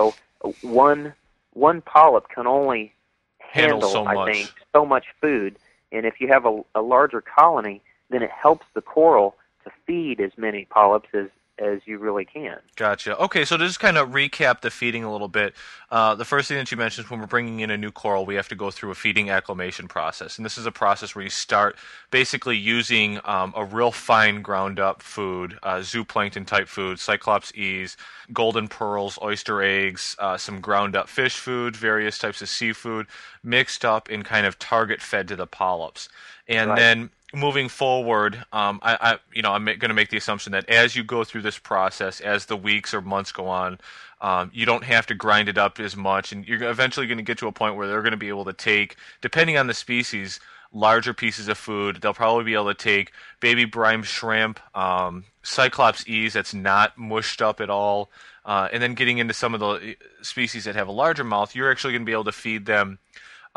[0.62, 1.14] one
[1.54, 2.94] one polyp can only
[3.40, 4.28] Handle handle, so I much.
[4.34, 5.52] think, so much food.
[5.92, 7.82] And if you have a, a larger colony,
[8.12, 11.28] then it helps the coral to feed as many polyps as
[11.60, 12.58] as you really can.
[12.76, 13.18] Gotcha.
[13.18, 15.54] Okay, so to just kind of recap the feeding a little bit,
[15.90, 18.26] uh, the first thing that you mentioned is when we're bringing in a new coral,
[18.26, 20.38] we have to go through a feeding acclimation process.
[20.38, 21.78] And this is a process where you start
[22.12, 27.98] basically using um, a real fine ground up food, uh, zooplankton type food, Cyclop-eeze,
[28.34, 33.08] golden pearls, oyster eggs, uh, some ground up fish food, various types of seafood,
[33.44, 36.10] mixed up and kind of target fed to the polyps.
[36.48, 36.76] And Right.
[36.76, 40.70] then moving forward, um, I, I you know I'm going to make the assumption that
[40.70, 43.80] as you go through this process, as the weeks or months go on,
[44.22, 47.24] um, you don't have to grind it up as much, and you're eventually going to
[47.24, 49.74] get to a point where they're going to be able to take, depending on the
[49.74, 50.40] species,
[50.74, 52.00] larger pieces of food.
[52.02, 57.62] They'll probably be able to take baby brine shrimp, um, Cyclop-eeze that's not mushed up
[57.62, 58.10] at all,
[58.46, 61.72] uh, and then getting into some of the species that have a larger mouth, you're
[61.72, 63.00] actually going to be able to feed them.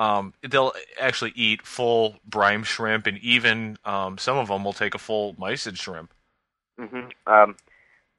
[0.00, 4.94] Um, they'll actually eat full brine shrimp, and even um, some of them will take
[4.94, 6.14] a full mysid shrimp.
[6.78, 7.54] hmm Um,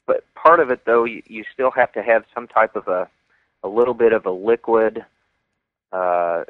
[0.05, 3.09] but part of it, though, you, you still have to have some type of a,
[3.63, 5.03] a little bit of a liquid,
[5.91, 6.43] uh,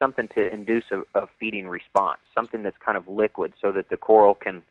[0.00, 3.96] something to induce a, a feeding response, something that's kind of liquid, so that the
[3.96, 4.62] coral can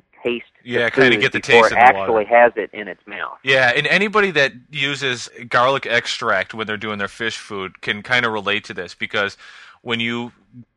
[0.00, 0.46] can taste.
[0.62, 1.98] Yeah, kinda get the taste it in the water.
[1.98, 3.38] actually has it in its mouth.
[3.42, 8.24] Yeah, and anybody that uses garlic extract when they're doing their fish food can kind
[8.24, 9.36] of relate to this because
[9.84, 10.32] when you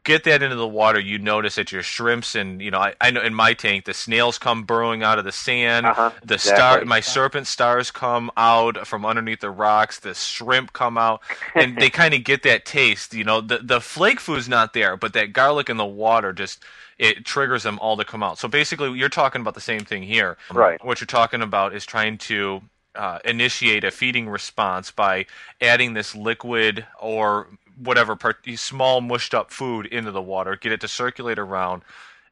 [0.06, 3.12] get that into the water, you notice that your shrimps and you know I, I
[3.12, 6.84] know in my tank the snails come burrowing out of the sand, Uh-huh, the star
[6.84, 6.90] exactly.
[6.90, 11.22] my serpent stars come out from underneath the rocks, the shrimp come out,
[11.56, 13.14] and they kind of get that taste.
[13.16, 16.64] You know, the the flake food's not there, but that garlic in the water just
[17.00, 18.40] it triggers them all to come out.
[18.40, 20.38] So basically, you're talking about the same thing here.
[20.52, 20.84] Right.
[20.84, 22.62] What you're talking about is trying to
[22.96, 25.28] uh, initiate a feeding response by
[25.62, 27.48] adding this liquid or
[27.82, 31.84] whatever part, small mushed up food into the water, get it to circulate around,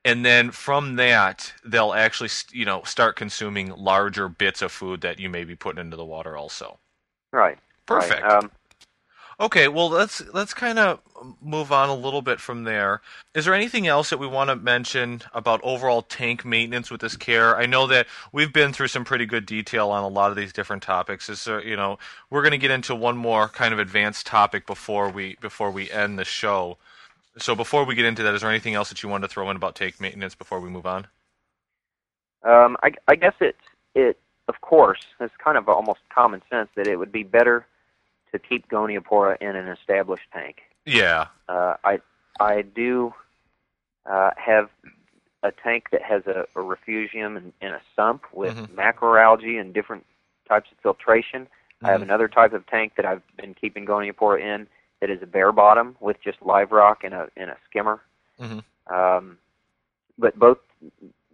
[0.03, 5.19] and then from that they'll actually you know start consuming larger bits of food that
[5.19, 6.79] you may be putting into the water also.
[7.31, 7.57] Right.
[7.85, 8.23] Perfect.
[8.23, 8.43] Right.
[8.43, 8.51] Um,
[9.38, 11.01] Okay, well let's let's kind of
[11.41, 13.01] move on a little bit from there.
[13.33, 17.17] Is there anything else that we want to mention about overall tank maintenance with this
[17.17, 17.57] care?
[17.57, 20.53] I know that we've been through some pretty good detail on a lot of these
[20.53, 21.27] different topics.
[21.27, 24.65] Is there, you know, we're going to get into one more kind of advanced topic
[24.65, 26.77] before we before we end the show.
[27.38, 29.49] So before we get into that, is there anything else that you wanted to throw
[29.49, 31.07] in about tank maintenance before we move on?
[32.43, 33.57] Um, I, I guess it
[33.95, 34.17] it
[34.47, 37.65] of course it's kind of almost common sense that it would be better
[38.38, 40.57] to keep Goniopora in an established tank.
[40.86, 41.27] Yeah.
[41.47, 41.99] Uh, I
[42.39, 43.13] I do
[44.05, 44.69] uh, have
[45.43, 48.69] a tank that has a, a refugium and, and a sump with Mhm.
[48.75, 50.05] macroalgae and different
[50.47, 51.47] types of filtration.
[51.83, 52.05] I have Mhm.
[52.05, 54.67] another type of tank that I've been keeping Goniopora in
[54.99, 58.01] that is a bare bottom with just live rock and a and a skimmer.
[58.39, 58.63] Mhm.
[58.88, 59.38] Um,
[60.17, 60.59] but both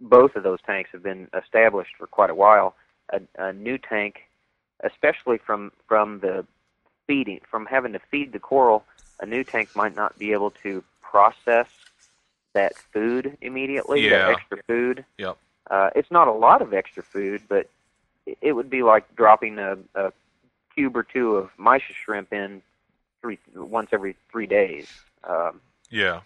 [0.00, 2.74] both of those tanks have been established for quite a while.
[3.10, 4.28] A, a new tank,
[4.80, 6.46] especially from from the
[7.06, 8.84] feeding, from having to feed the coral,
[9.20, 11.68] a new tank might not be able to process
[12.54, 14.10] that food immediately, Yeah.
[14.26, 15.04] that extra food.
[15.18, 15.36] Yep.
[15.70, 17.68] Uh, it's not a lot of extra food, but
[18.26, 20.12] it- it would be like dropping a, a
[20.74, 22.62] cube or two of mysis shrimp in
[23.20, 24.88] three once every three days.
[25.24, 26.20] Um, Yeah.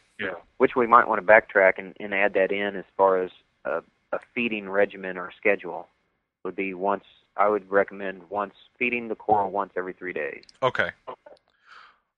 [0.56, 3.30] which we might want to backtrack and, and add that in as far as
[3.66, 5.88] a, a feeding regimen or schedule
[6.44, 7.04] would be once
[7.36, 10.44] I would recommend once feeding the coral once every three days.
[10.62, 10.90] Okay.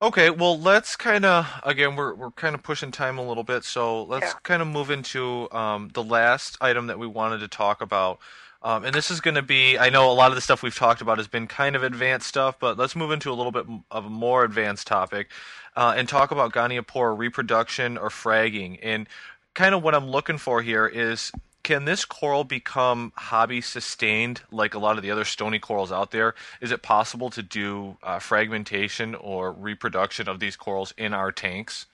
[0.00, 3.64] Okay, well, let's kind of again we're we're kind of pushing time a little bit,
[3.64, 4.38] so let's Yeah.
[4.44, 8.20] kind of move into um, the last item that we wanted to talk about,
[8.62, 10.76] um, and this is going to be I know a lot of the stuff we've
[10.76, 13.66] talked about has been kind of advanced stuff, but let's move into a little bit
[13.90, 15.30] of a more advanced topic,
[15.74, 19.08] uh, and talk about Goniopora reproduction or fragging, and
[19.54, 21.32] kind of what I'm looking for here is
[21.68, 26.12] can this coral become hobby sustained like a lot of the other stony corals out
[26.12, 26.34] there?
[26.62, 31.84] Is it possible to do uh, fragmentation or reproduction of these corals in our tanks?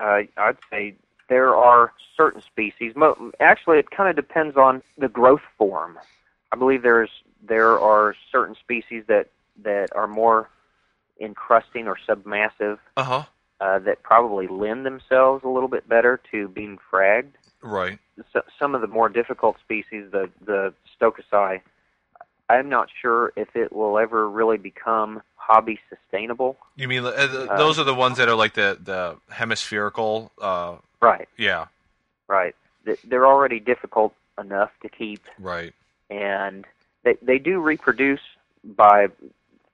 [0.00, 0.94] Uh, I'd say
[1.28, 2.94] there are certain species.
[2.96, 5.98] Mo- actually, it kind of depends on the growth form.
[6.50, 7.10] I believe there's
[7.46, 9.28] there are certain species that
[9.64, 10.48] that are more
[11.20, 13.24] encrusting or submassive Uh huh.
[13.60, 17.32] uh, that probably lend themselves a little bit better to being fragged.
[17.62, 17.98] Right.
[18.32, 21.60] so, some of the more difficult species, the the stokesi,
[22.48, 26.56] I'm not sure if it will ever really become hobby sustainable.
[26.76, 30.30] You mean uh, th- those are the ones that are like the the hemispherical?
[30.40, 31.66] Uh, Right, yeah.
[32.26, 32.54] right.
[33.04, 35.72] They're already difficult enough to keep, Right.
[36.10, 36.64] and
[37.04, 38.20] they they do reproduce
[38.64, 39.08] by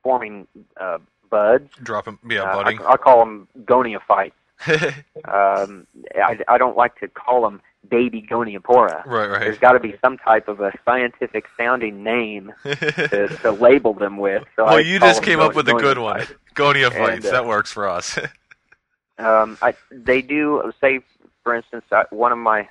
[0.02, 0.46] forming
[0.80, 0.98] uh,
[1.30, 1.70] buds.
[1.82, 2.80] Drop 'em- Yeah, Uh, budding.
[2.82, 4.32] I, I call them goniophytes.
[5.26, 7.60] Um, I, I don't like to call them
[7.90, 9.04] baby goniopora.
[9.06, 9.28] right.
[9.30, 9.40] right.
[9.40, 14.16] There's got to be some type of a scientific sounding name to, to label them
[14.18, 14.44] with.
[14.56, 16.20] So well, I you just came up with a good one.
[16.54, 17.14] goniophytes.
[17.16, 18.18] And, uh, that works for us.
[19.16, 20.98] Um, I, they do say,
[21.44, 22.68] for instance, I, one of my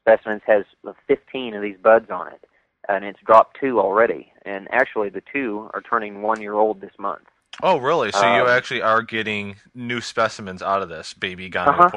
[0.00, 0.64] specimens has
[1.06, 2.44] 15 of these buds on it,
[2.88, 4.32] and it's dropped two already.
[4.44, 7.22] And actually, the two are turning one year old this month.
[7.62, 8.10] oh, really?
[8.10, 11.88] So you Um, actually are getting new specimens out of this baby Uh-huh.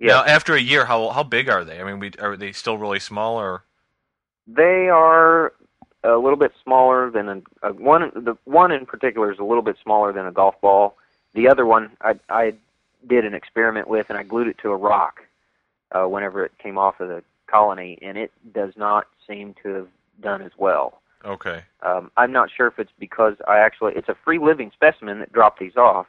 [0.00, 1.80] Now, after a year, how how big are they?
[1.80, 3.64] I mean, we, are they still really small or?
[4.46, 5.52] They are
[6.02, 8.10] a little bit smaller than a, a one.
[8.14, 10.96] The one in particular is a little bit smaller than a golf ball.
[11.32, 12.54] The other one, I I
[13.06, 15.22] did an experiment with, and I glued it to a rock
[15.92, 19.88] uh, whenever it came off of the colony, and it does not seem to have
[20.20, 21.00] done as well.
[21.24, 21.62] Okay.
[21.82, 25.32] Um, I'm not sure if it's because I actually it's a free living specimen that
[25.32, 26.06] dropped these off,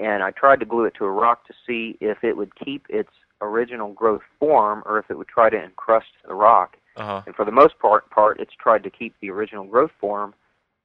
[0.00, 2.86] and I tried to glue it to a rock to see if it would keep
[2.88, 3.10] its
[3.42, 6.76] original growth form or if it would try to encrust the rock.
[6.96, 7.22] Uh huh.
[7.26, 10.34] And for the most part, part it's tried to keep the original growth form,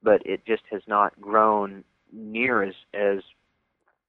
[0.03, 3.19] but it just has not grown near as as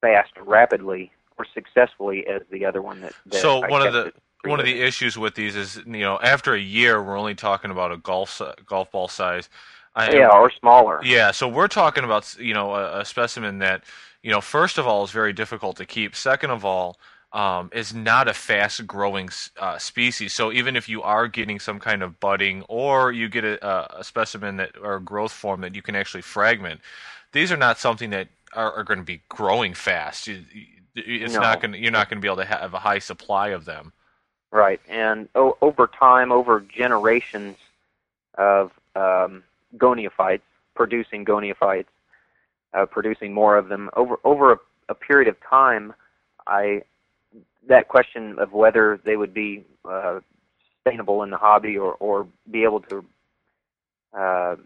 [0.01, 3.15] fast rapidly or successfully as the other one that.
[3.27, 4.13] that So I one of the
[4.45, 7.71] one of the issues with these is you know after a year we're only talking
[7.71, 9.49] about a golf golf ball size.
[9.95, 11.01] I, yeah or smaller.
[11.03, 13.85] Yeah, so we're talking about you know a, a specimen that
[14.27, 16.17] you know first of all is very difficult to keep.
[16.17, 16.99] Second of all,
[17.33, 20.33] um, is not a fast growing uh, species.
[20.33, 24.03] So even if you are getting some kind of budding or you get a, a,
[24.03, 26.81] specimen that or a growth form that you can actually fragment,
[27.31, 30.29] these are not something that are, are going to be growing fast.
[30.97, 31.41] It's No.
[31.41, 31.73] not going.
[31.73, 33.93] to You're not going to be able to have a high supply of them.
[34.51, 37.59] Right, and o- over time, over generations
[38.35, 39.45] of um,
[39.77, 40.41] goniophytes,
[40.75, 41.87] producing goniophytes,
[42.75, 44.57] uh, producing more of them, over over a,
[44.89, 45.93] a period of time,
[46.47, 46.83] I
[47.69, 50.21] that question of whether they would be uh,
[50.77, 53.05] sustainable in the hobby or or be able to
[54.17, 54.57] uh,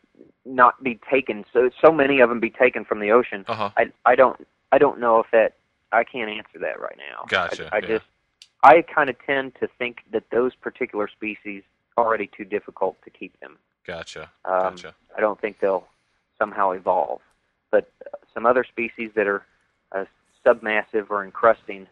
[0.44, 3.44] not be taken so so many of them be taken from the ocean.
[3.48, 3.70] Uh huh.
[3.76, 5.54] I I don't I don't know if that
[5.92, 7.24] I can't answer that right now.
[7.28, 7.88] Gotcha, I, I yeah.
[7.88, 8.04] just
[8.62, 11.62] I kind of tend to think that those particular species
[11.96, 13.58] are already too difficult to keep them.
[13.86, 14.30] Gotcha.
[14.44, 14.94] Um, Gotcha.
[15.16, 15.86] I don't think they'll
[16.38, 17.20] somehow evolve.
[17.70, 17.90] But
[18.34, 19.44] some other species that are
[19.92, 20.04] uh,
[20.44, 21.86] submassive or encrusting,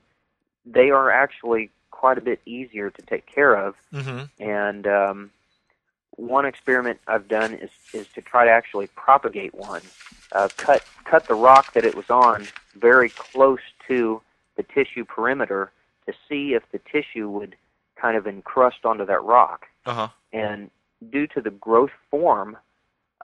[0.67, 3.75] they are actually quite a bit easier to take care of.
[3.93, 4.43] Mm-hmm.
[4.43, 5.31] And um,
[6.19, 9.83] one experiment I've done is is to try to actually propagate one.
[10.33, 14.21] Uh, cut cut the rock that it was on very close to
[14.57, 15.73] the tissue perimeter
[16.07, 17.57] to see if the tissue would
[17.97, 19.67] kind of encrust onto that rock.
[19.87, 20.09] Uh huh.
[20.33, 20.71] And
[21.11, 22.57] due to the growth form,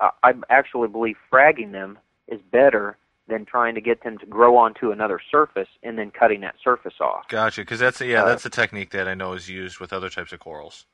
[0.01, 1.99] uh, I actually believe fragging them
[2.29, 2.97] is better
[3.27, 6.95] than trying to get them to grow onto another surface and then cutting that surface
[7.01, 7.27] off.
[7.29, 7.63] Gotcha.
[7.63, 10.33] Because that's yeah, Uh, that's a technique that I know is used with other types
[10.33, 10.85] of corals.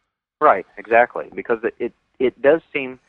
[0.40, 1.26] Right, exactly.
[1.34, 3.00] Because it it, it does seem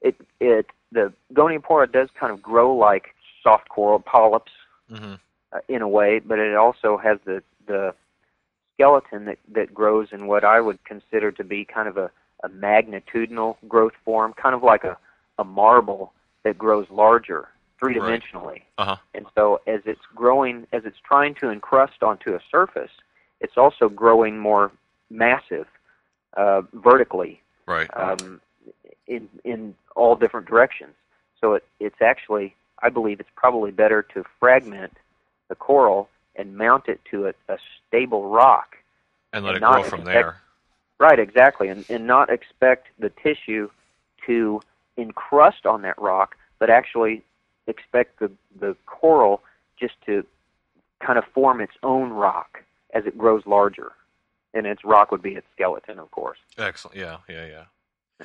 [0.00, 4.52] it it the goniopora does kind of grow like soft coral polyps
[4.90, 5.14] Mm-hmm.
[5.52, 7.94] uh, in a way, but it also has the the
[8.74, 12.10] skeleton that that grows in what I would consider to be kind of a
[12.42, 14.96] a magnitudinal growth form, kind of like a
[15.38, 16.12] a marble
[16.44, 17.48] that grows larger
[17.80, 18.62] three dimensionally.
[18.78, 18.96] Uh huh.
[19.14, 22.90] And so as it's growing, as it's trying to encrust onto a surface,
[23.40, 24.70] it's also growing more
[25.10, 25.66] massive
[26.36, 27.88] uh, vertically Right.
[27.96, 28.40] um,
[29.06, 30.94] in in all different directions.
[31.40, 34.96] So it, it's actually, I believe, it's probably better to fragment
[35.48, 37.58] the coral and mount it to a, a
[37.88, 38.76] stable rock.
[39.32, 40.36] and let and it grow not from expect- there.
[40.98, 43.70] Right, exactly, and, and not expect the tissue
[44.26, 44.60] to
[44.98, 47.24] encrust on that rock, but actually
[47.66, 49.42] expect the the coral
[49.78, 50.24] just to
[51.04, 53.92] kind of form its own rock as it grows larger,
[54.54, 56.38] and its rock would be its skeleton, of course.
[56.58, 56.96] Excellent.
[56.96, 57.18] Yeah.
[57.28, 57.46] Yeah.
[57.46, 57.64] Yeah.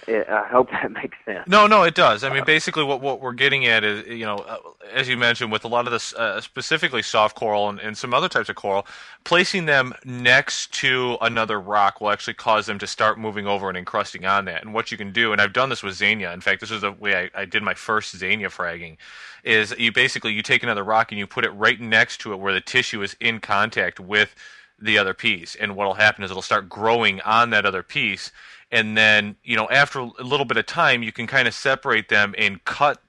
[0.08, 1.48] I hope that makes sense.
[1.48, 2.24] No, no, it does.
[2.24, 4.58] I mean, basically, what what we're getting at is, you know, uh,
[4.94, 8.14] as you mentioned, with a lot of this, uh, specifically soft coral and, and some
[8.14, 8.86] other types of coral,
[9.24, 13.78] placing them next to another rock will actually cause them to start moving over and
[13.78, 14.64] encrusting on that.
[14.64, 16.32] And what you can do, and I've done this with Xenia.
[16.34, 18.98] In fact, this is the way I, I did my first Xenia fragging.
[19.44, 22.40] Is you basically you take another rock and you put it right next to it
[22.40, 24.36] where the tissue is in contact with
[24.78, 28.32] the other piece, and what'll happen is it'll start growing on that other piece
[28.72, 32.10] and then you know after a little bit of time you can kind of separate
[32.10, 33.02] them and cut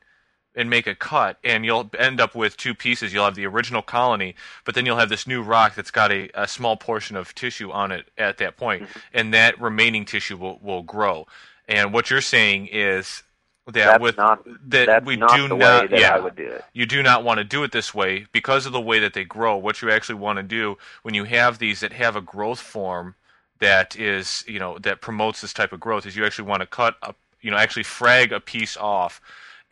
[0.54, 3.82] and make a cut and you'll end up with two pieces you'll have the original
[3.82, 4.34] colony
[4.64, 7.70] but then you'll have this new rock that's got a, a small portion of tissue
[7.70, 8.98] on it at that point mm-hmm.
[9.12, 11.26] and that remaining tissue will, will grow
[11.68, 13.22] and what you're saying is
[13.66, 16.64] that That's with not that we not do not yeah do it.
[16.72, 19.24] you do not want to do it this way because of the way that they
[19.24, 19.56] grow.
[19.56, 23.16] What you actually want to do when you have these that have a growth form
[23.58, 26.66] that is, you know, that promotes this type of growth is you actually want to
[26.66, 29.20] cut a, you know, actually frag a piece off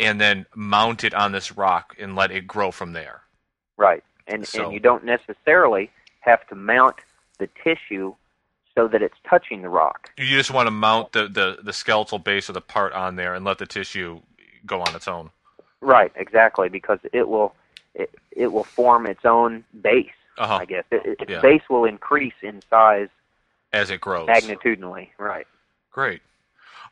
[0.01, 3.23] and then mount it on this rock and let it grow from there.
[3.77, 6.97] Right, and So- and you don't necessarily have to mount
[7.39, 8.15] the tissue
[8.75, 10.11] so that it's touching the rock.
[10.17, 13.35] You just want to mount the, the, the skeletal base of the part on there
[13.35, 14.21] and let the tissue
[14.67, 15.31] go on its own.
[15.81, 17.55] Right, exactly, because it will
[17.95, 20.57] it, it will form its own base Uh-huh.
[20.57, 21.41] I guess it, its Yeah.
[21.41, 23.09] base will increase in size
[23.75, 24.29] As it grows.
[24.29, 25.09] magnitudinally.
[25.19, 25.47] Right.
[25.91, 26.23] Great.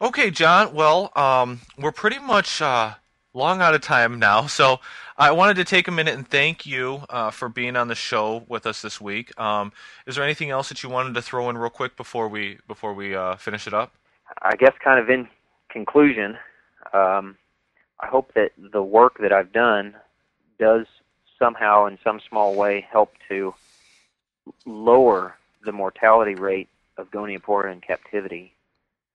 [0.00, 0.74] Okay, John.
[0.74, 2.94] Well, um, we're pretty much uh,
[3.34, 4.80] long out of time now, so
[5.16, 8.44] I wanted to take a minute and thank you uh, for being on the show
[8.48, 9.38] with us this week.
[9.40, 9.72] Um,
[10.06, 12.94] is there anything else that you wanted to throw in real quick before we before
[12.94, 13.94] we uh, finish it up?
[14.42, 15.28] I guess, kind of in
[15.68, 16.36] conclusion,
[16.92, 17.36] um,
[18.00, 19.94] I hope that the work that I've done
[20.58, 20.86] does
[21.38, 23.54] somehow, in some small way, help to
[24.66, 28.54] lower the mortality rate of Goniopora in captivity.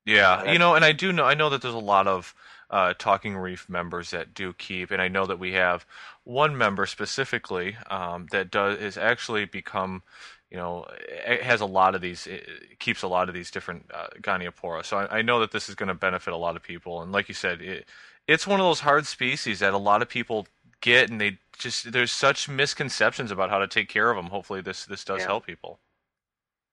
[0.05, 2.33] Yeah, Uh, you know, and I do know I know that there's a lot of
[2.69, 5.85] uh, Talking Reef members that do keep, and I know that we have
[6.23, 10.03] one member specifically um, that does is actually become,
[10.49, 13.89] you know, it has a lot of these, it keeps a lot of these different
[13.93, 14.85] uh, Goniopora.
[14.85, 17.11] So I, I know that this is going to benefit a lot of people, and
[17.11, 17.85] like you said, it,
[18.27, 20.47] it's one of those hard species that a lot of people
[20.81, 24.27] get, and they just there's such misconceptions about how to take care of them.
[24.27, 25.27] Hopefully, this this does Yeah.
[25.27, 25.79] help people.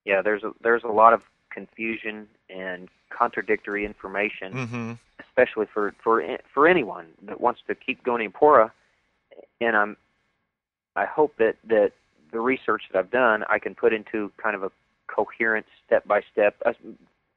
[0.04, 4.52] Yeah, there's a, there's a lot of confusion and contradictory information.
[4.52, 4.92] Mm-hmm.
[5.20, 8.70] especially for for for anyone that wants to keep Goniopora.
[9.60, 9.96] And I'm
[10.96, 11.92] I hope that that
[12.32, 14.70] the research that I've done I can put into kind of a
[15.06, 16.56] coherent step by step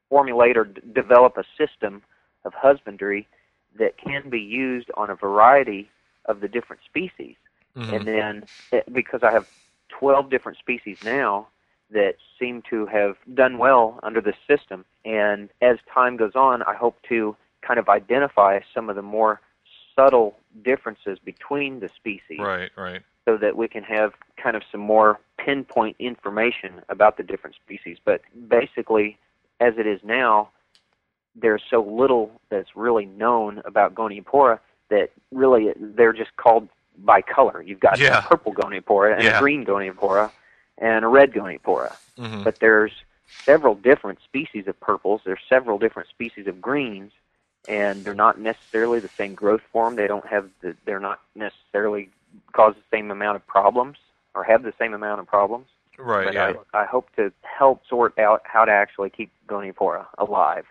[0.08, 2.02] formulate or d- develop a system
[2.44, 3.26] of husbandry
[3.78, 5.88] that can be used on a variety
[6.24, 7.36] of the different species.
[7.76, 7.94] Mm-hmm.
[7.94, 9.48] And then eh, because I have
[9.90, 11.48] 12 different species now
[11.90, 14.84] that seem to have done well under this system.
[15.04, 19.40] And as time goes on, I hope to kind of identify some of the more
[19.96, 23.02] subtle differences between the species Right, right.
[23.24, 27.98] so that we can have kind of some more pinpoint information about the different species.
[28.04, 29.18] But basically,
[29.60, 30.50] as it is now,
[31.34, 34.58] there's so little that's really known about Goniopora
[34.90, 36.68] that really they're just called
[36.98, 37.62] by color.
[37.62, 38.18] You've got Yeah.
[38.18, 39.38] a purple Goniopora and Yeah.
[39.38, 40.30] a green Goniopora
[40.78, 41.96] and a red Goniopora.
[42.18, 42.42] Mm-hmm.
[42.42, 42.92] But there's
[43.44, 45.20] several different species of purples.
[45.24, 47.12] There's several different species of greens,
[47.68, 49.96] and they're not necessarily the same growth form.
[49.96, 50.76] They don't have the.
[50.84, 52.10] They're not necessarily
[52.52, 53.98] cause the same amount of problems
[54.34, 55.66] or have the same amount of problems.
[55.98, 56.52] Right, but yeah.
[56.72, 60.64] I, I hope to help sort out how to actually keep Goniopora alive.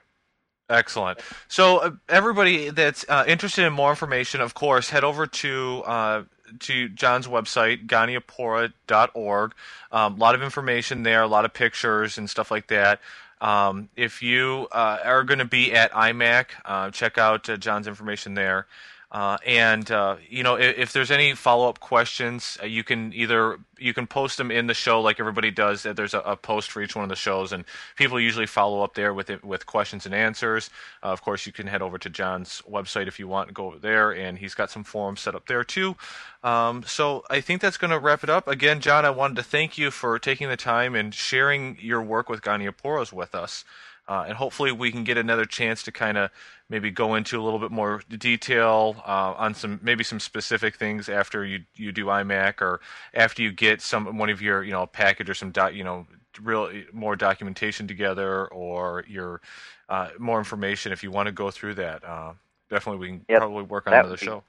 [0.69, 1.19] Excellent.
[1.47, 6.23] So, uh, everybody that's uh, interested in more information, of course, head over to uh,
[6.59, 9.53] to John's website, goniopora.org.
[9.91, 12.99] Um, a lot of information there, a lot of pictures and stuff like that.
[13.39, 17.87] Um, if you uh, are going to be at IMAC, uh, check out uh, John's
[17.87, 18.65] information there.
[19.09, 23.57] Uh, and uh, you know, if, if there's any follow-up questions, uh, you can either
[23.77, 25.83] you can post them in the show like everybody does.
[25.83, 27.63] There's a, a post for each one of the shows, and
[27.95, 30.69] people usually follow up there with it, with questions and answers.
[31.01, 33.67] Uh, of course, you can head over to John's website if you want and go
[33.67, 35.95] over there, and he's got some forums set up there too.
[36.43, 38.45] Um, so I think that's going to wrap it up.
[38.45, 42.27] Again, John, I wanted to thank you for taking the time and sharing your work
[42.27, 43.63] with Gonioporas with us.
[44.09, 46.31] Uh, and hopefully we can get another chance to kind of
[46.69, 51.07] maybe go into a little bit more detail uh, on some maybe some specific things
[51.09, 52.79] after you you do IMAC or
[53.13, 56.05] after you get some one of your you know package or some doc, you know
[56.41, 59.41] real more documentation together or your
[59.89, 62.03] uh, more information if you want to go through that.
[62.03, 62.33] Uh,
[62.69, 64.43] definitely, we can Yep, probably work on that another be- show.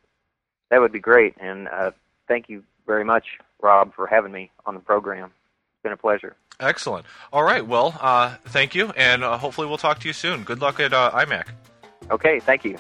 [0.71, 1.35] That would be great.
[1.41, 1.93] And uh,
[2.27, 5.27] thank you very much, Rob, for having me on the program.
[5.27, 6.37] It's been a pleasure.
[6.61, 7.07] Excellent.
[7.33, 7.67] All right.
[7.67, 10.43] Well, uh, thank you, and uh, hopefully we'll talk to you soon.
[10.43, 11.47] Good luck at uh, IMAC.
[12.11, 12.79] Okay, thank you.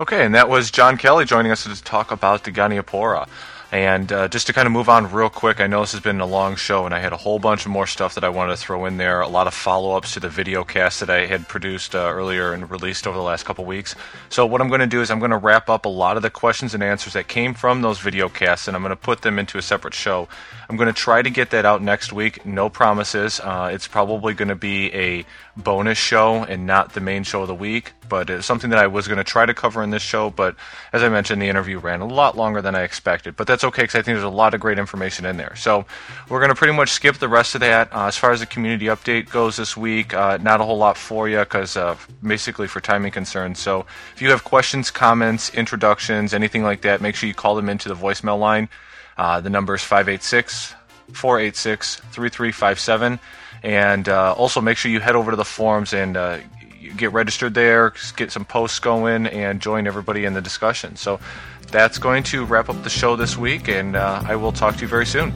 [0.00, 3.26] Okay, and that was John Kelly joining us to talk about the Goniopora.
[3.74, 6.20] And uh, just to kind of move on real quick, I know this has been
[6.20, 8.52] a long show, and I had a whole bunch of more stuff that I wanted
[8.52, 9.20] to throw in there.
[9.20, 12.52] A lot of follow ups to the video cast that I had produced uh, earlier
[12.52, 13.96] and released over the last couple weeks.
[14.28, 16.22] So, what I'm going to do is I'm going to wrap up a lot of
[16.22, 19.22] the questions and answers that came from those video casts, and I'm going to put
[19.22, 20.28] them into a separate show.
[20.68, 22.46] I'm going to try to get that out next week.
[22.46, 23.40] No promises.
[23.40, 27.48] Uh, it's probably going to be a bonus show and not the main show of
[27.48, 30.02] the week, but it's something that I was going to try to cover in this
[30.02, 30.30] show.
[30.30, 30.54] But
[30.92, 33.34] as I mentioned, the interview ran a lot longer than I expected.
[33.36, 35.56] But that's okay because I think there's a lot of great information in there.
[35.56, 35.84] So
[36.28, 37.92] we're going to pretty much skip the rest of that.
[37.92, 40.96] Uh, as far as the community update goes this week, uh, not a whole lot
[40.96, 43.58] for you because uh, basically for timing concerns.
[43.58, 47.68] So if you have questions, comments, introductions, anything like that, make sure you call them
[47.68, 48.68] into the voicemail line.
[49.16, 50.74] Uh, the number is 586
[51.12, 53.18] 486 3357.
[53.62, 56.38] And uh, also make sure you head over to the forums and uh,
[56.96, 60.96] get registered there, get some posts going, and join everybody in the discussion.
[60.96, 61.20] So
[61.70, 64.82] that's going to wrap up the show this week, and uh, I will talk to
[64.82, 65.32] you very soon.